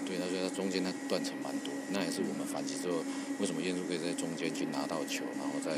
[0.10, 3.06] 对，他说他中间他断层蛮多，那也是我们反击之后，
[3.38, 5.78] 为什么燕叔可以在中间去拿到球，然后再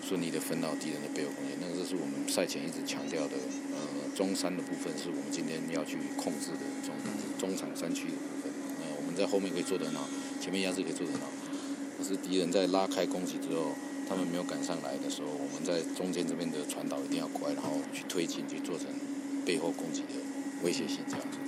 [0.00, 1.54] 顺利的分到敌人的背后空间？
[1.60, 3.36] 那个这是我们赛前一直强调的。
[3.76, 3.78] 呃，
[4.16, 6.90] 中山的部分是我们今天要去控制的中
[7.38, 8.50] 中场山区的部分。
[8.80, 10.08] 那我们在后面可以做得很好，
[10.40, 11.28] 前面压制可以做得很好。
[11.96, 13.76] 可是敌人在拉开攻击之后。
[14.10, 18.86] 他们没有赶上来的时候，我们在中间这边的传导一定要快，然后去推进，去做成
[19.46, 20.18] 背后攻击的
[20.64, 21.38] 威胁性这样子。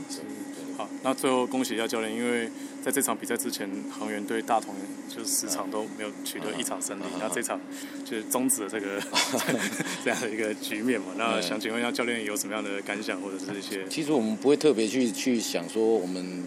[0.77, 2.49] 好，那最后恭喜一下教练，因为
[2.85, 4.77] 在这场比赛之前，航员对大同
[5.09, 7.61] 就是十场都没有取得一场胜利，那这场
[8.05, 9.03] 就是终止了这个
[10.05, 11.09] 这样的一个局面嘛。
[11.19, 13.85] 那想请问一下教练有什么样的感想或者是一些？
[13.89, 16.45] 其实我们不会特别去去想说我们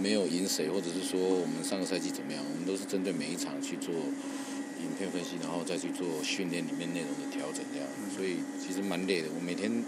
[0.00, 3.94] 没有赢谁，或者是说我们上个赛季怎么样，我们都是针对每一场去做。
[4.84, 9.28] 影片分析，然后再去做训练里面内容的调整，这样，所以其实蛮累的。
[9.34, 9.82] 我每天，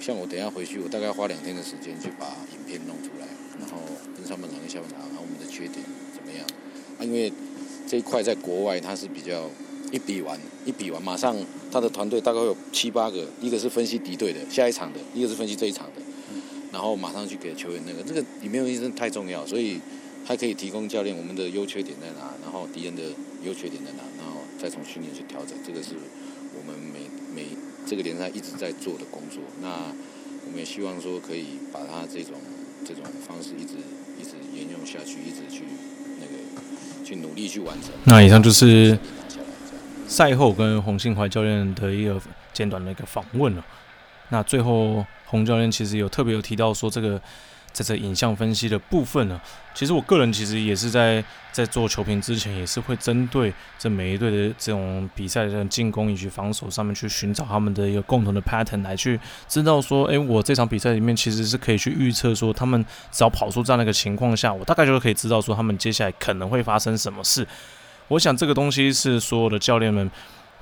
[0.00, 3.26] 像我等下回去，我大概花两天的时间去把影片弄出来，
[3.58, 3.78] 然后
[4.14, 5.82] 跟上半场跟下半场，然后我们的缺点
[6.14, 6.46] 怎么样？
[6.98, 7.32] 啊，因为
[7.88, 9.50] 这一块在国外它是比较
[9.90, 11.34] 一比完，一比完马上
[11.70, 16.02] 他的团队大概有七八个，一个是分析敌对的下一场的，一个是分析这一场的，
[16.70, 19.80] 然后马上去给球员那个，这个里面医生太重要，所以
[20.26, 23.02] 他可以提供教练我们的优缺点在哪，然后敌人的。
[23.44, 24.02] 优缺点在哪？
[24.18, 25.94] 然后再从训练去调整，这个是
[26.54, 27.00] 我们每
[27.34, 27.48] 每
[27.86, 29.42] 这个联赛一直在做的工作。
[29.60, 29.68] 那
[30.46, 32.34] 我们也希望说可以把它这种
[32.86, 33.74] 这种方式一直
[34.18, 35.64] 一直沿用下去，一直去
[36.20, 37.90] 那个去努力去完成。
[38.04, 38.98] 那以上就是
[40.06, 42.20] 赛后跟洪信怀教练的一个
[42.52, 43.64] 简短的一个访问了。
[44.30, 47.20] 那最后洪教练其实有特别有提到说这个。
[47.72, 49.40] 在这影像分析的部分呢，
[49.74, 59.18] 其实我个人其实也是在在做球评之前，也是会针对这每一队的这种比赛的进攻以及防守上面去寻找他们的一个共同的 pattern 来去
[59.48, 67.46] 知道说，诶，我这场比赛里面其实是可以去预测说，他们只要跑出这样的一个情况下，我大概就可以知道说他们接下来可能会发生什么事。
[68.08, 70.10] 我想这个东西是所有的教练们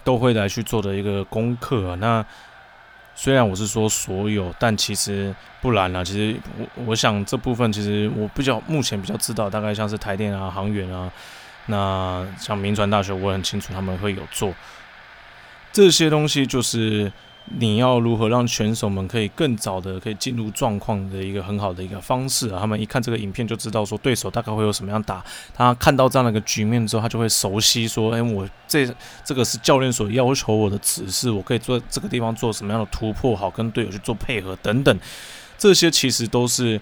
[0.05, 1.97] 都会来去做的一个功课。
[1.97, 2.25] 那
[3.15, 6.03] 虽然我是说所有，但其实不然啦。
[6.03, 11.11] 其实我我想这部分其实我比较目前比较知道，大概像是台电啊、航远啊，
[11.67, 14.55] 那像民传大学，我很清楚他们会有做
[15.73, 17.13] 这些东西，就是
[17.59, 22.61] 你要如何让选手们可以更早的可以进入状况的一个很好的一个方式啊？
[22.61, 28.89] 他们一看这个影片就知道说对手大概会有什么样打，他看到这样的一个局面之后，他就会熟悉说，哎，我这
[29.25, 34.97] 这个是教练所要求我的指示，我可以做这个地方做什么样的突破，好跟队友去做配合等等，
[35.59, 36.81] 这些其实都是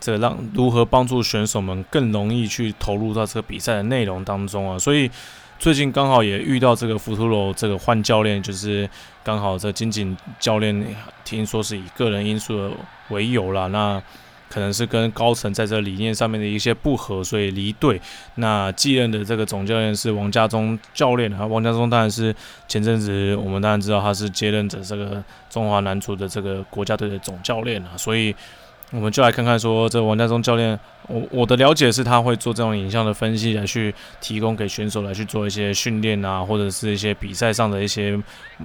[0.00, 5.10] 这让如何帮助选手们更容易去投入到这个比赛的内容当中啊，所以。
[5.58, 8.88] 最近刚好也遇到这个福图罗这个换教练，就是
[9.24, 10.84] 刚好这金井教练
[11.24, 12.72] 听说是以个人因素
[13.08, 14.00] 为由啦，那
[14.48, 18.00] 可能是跟高层在这理念上面的一些不合，所以离队。
[18.36, 22.34] 那继任的这个总教练是王家忠教练啊，王家忠当然是
[22.68, 28.34] 前阵子我们当然知道他是接任着这个中华男足的这个国家队的总教练啊，所以。
[28.96, 38.18] 我们就来看看，说这王家忠教练，我我的了解是他会做这种影像的分析，来去提供给选手来去做一些训练啊，或者是一些比赛上的一些，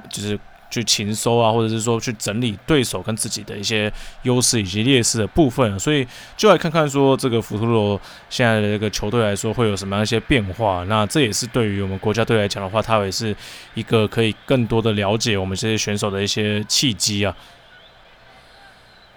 [0.09, 5.77] 就是去勤收啊，或者是说去整理对手跟自己的一些优势以及劣势的部分。
[5.77, 6.07] 所以
[6.37, 10.85] 就来看看说这个福图罗现在的这个球队来说会有什么样一些变化。
[10.85, 13.35] 那这也是对于我们国家队来讲的话，它也是
[13.73, 17.35] 一个可以更多的了解我们这些选手的一些契机啊。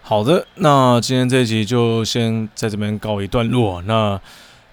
[0.07, 3.81] 好的，那今天这一集就先在这边告一段落。
[3.87, 4.21] 那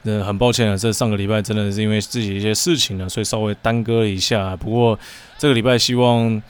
[0.04, 4.54] 呃，很抱歉啊，这上个礼拜真的是因为自己一些事情呢，所以稍微耽搁了一下。
[4.58, 5.00] 不过
[5.38, 6.42] 这个礼拜希望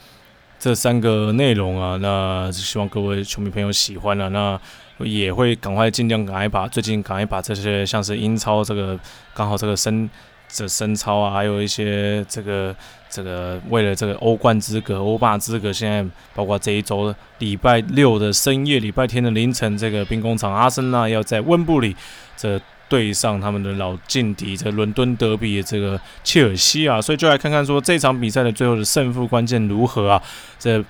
[0.58, 4.28] 这三个内容啊，那希望各位球迷朋友喜欢了。
[4.30, 4.58] 那
[4.98, 8.98] 也会赶快尽量赶快把最近赶快把这些像是英超这个
[9.32, 10.10] 刚好这个升
[10.48, 12.74] 这升超啊，还有一些这个。
[13.12, 16.02] 这个为了这个欧冠资格、欧霸资格，现在
[16.34, 21.94] 包括这一周的礼拜六的深夜、礼拜天的凌晨，这个兵工厂阿森纳要在温布里
[22.38, 22.58] 这
[22.88, 30.22] 对上他们的老劲敌，这伦敦德比这个切尔西啊，所以就来看看说这场比赛的最后的胜负关键如何啊？
[30.58, 30.82] 这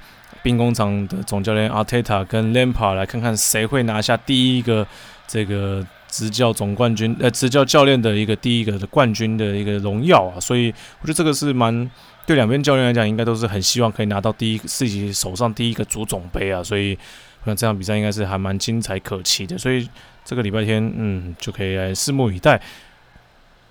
[0.45, 4.87] 兵工厂的总教练阿特塔跟兰帕来看看谁会拿下第一个
[5.27, 5.85] 这个。
[6.13, 10.69] 执教总冠军，呃，执教教练的一个第一个的冠军的一个荣耀啊，所以
[11.01, 11.91] 我觉得这个是蛮
[12.27, 16.97] 对两边教练来讲，应该都是很希望可以拿到第一自己手上第一个足总杯啊，所以
[17.43, 19.89] 我想这场比赛应该是还蛮精彩可期的，所以
[20.25, 22.61] 这个礼拜天，嗯，就可以来拭目以待。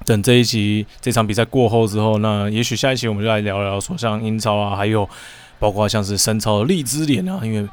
[0.05, 5.07] 等这一集这场比赛过后之后，那也许下一期我们就来聊聊说像英超啊，还有
[5.59, 7.69] 包括像是深超的荔枝脸啊，因为。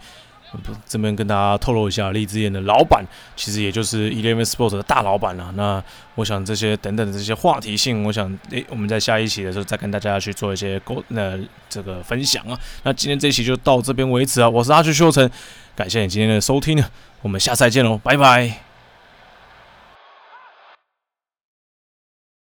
[0.63, 3.05] 不，这边跟大家透露一下，荔枝眼的老板
[3.37, 5.53] 其实也就是 Eleven Sports 的大老板了。
[5.57, 5.83] 那
[6.15, 11.39] 我想这些等等的这些话题性，我想诶，我们在下一期的时候再跟大家去做一些沟呃
[11.69, 12.59] 这个分享啊。
[12.83, 15.31] 那今天这一期就到这边为止啊，我是阿旭秀成，
[15.77, 16.83] 感谢你今天的收听，
[17.21, 18.68] 我们下次再见喽，拜拜。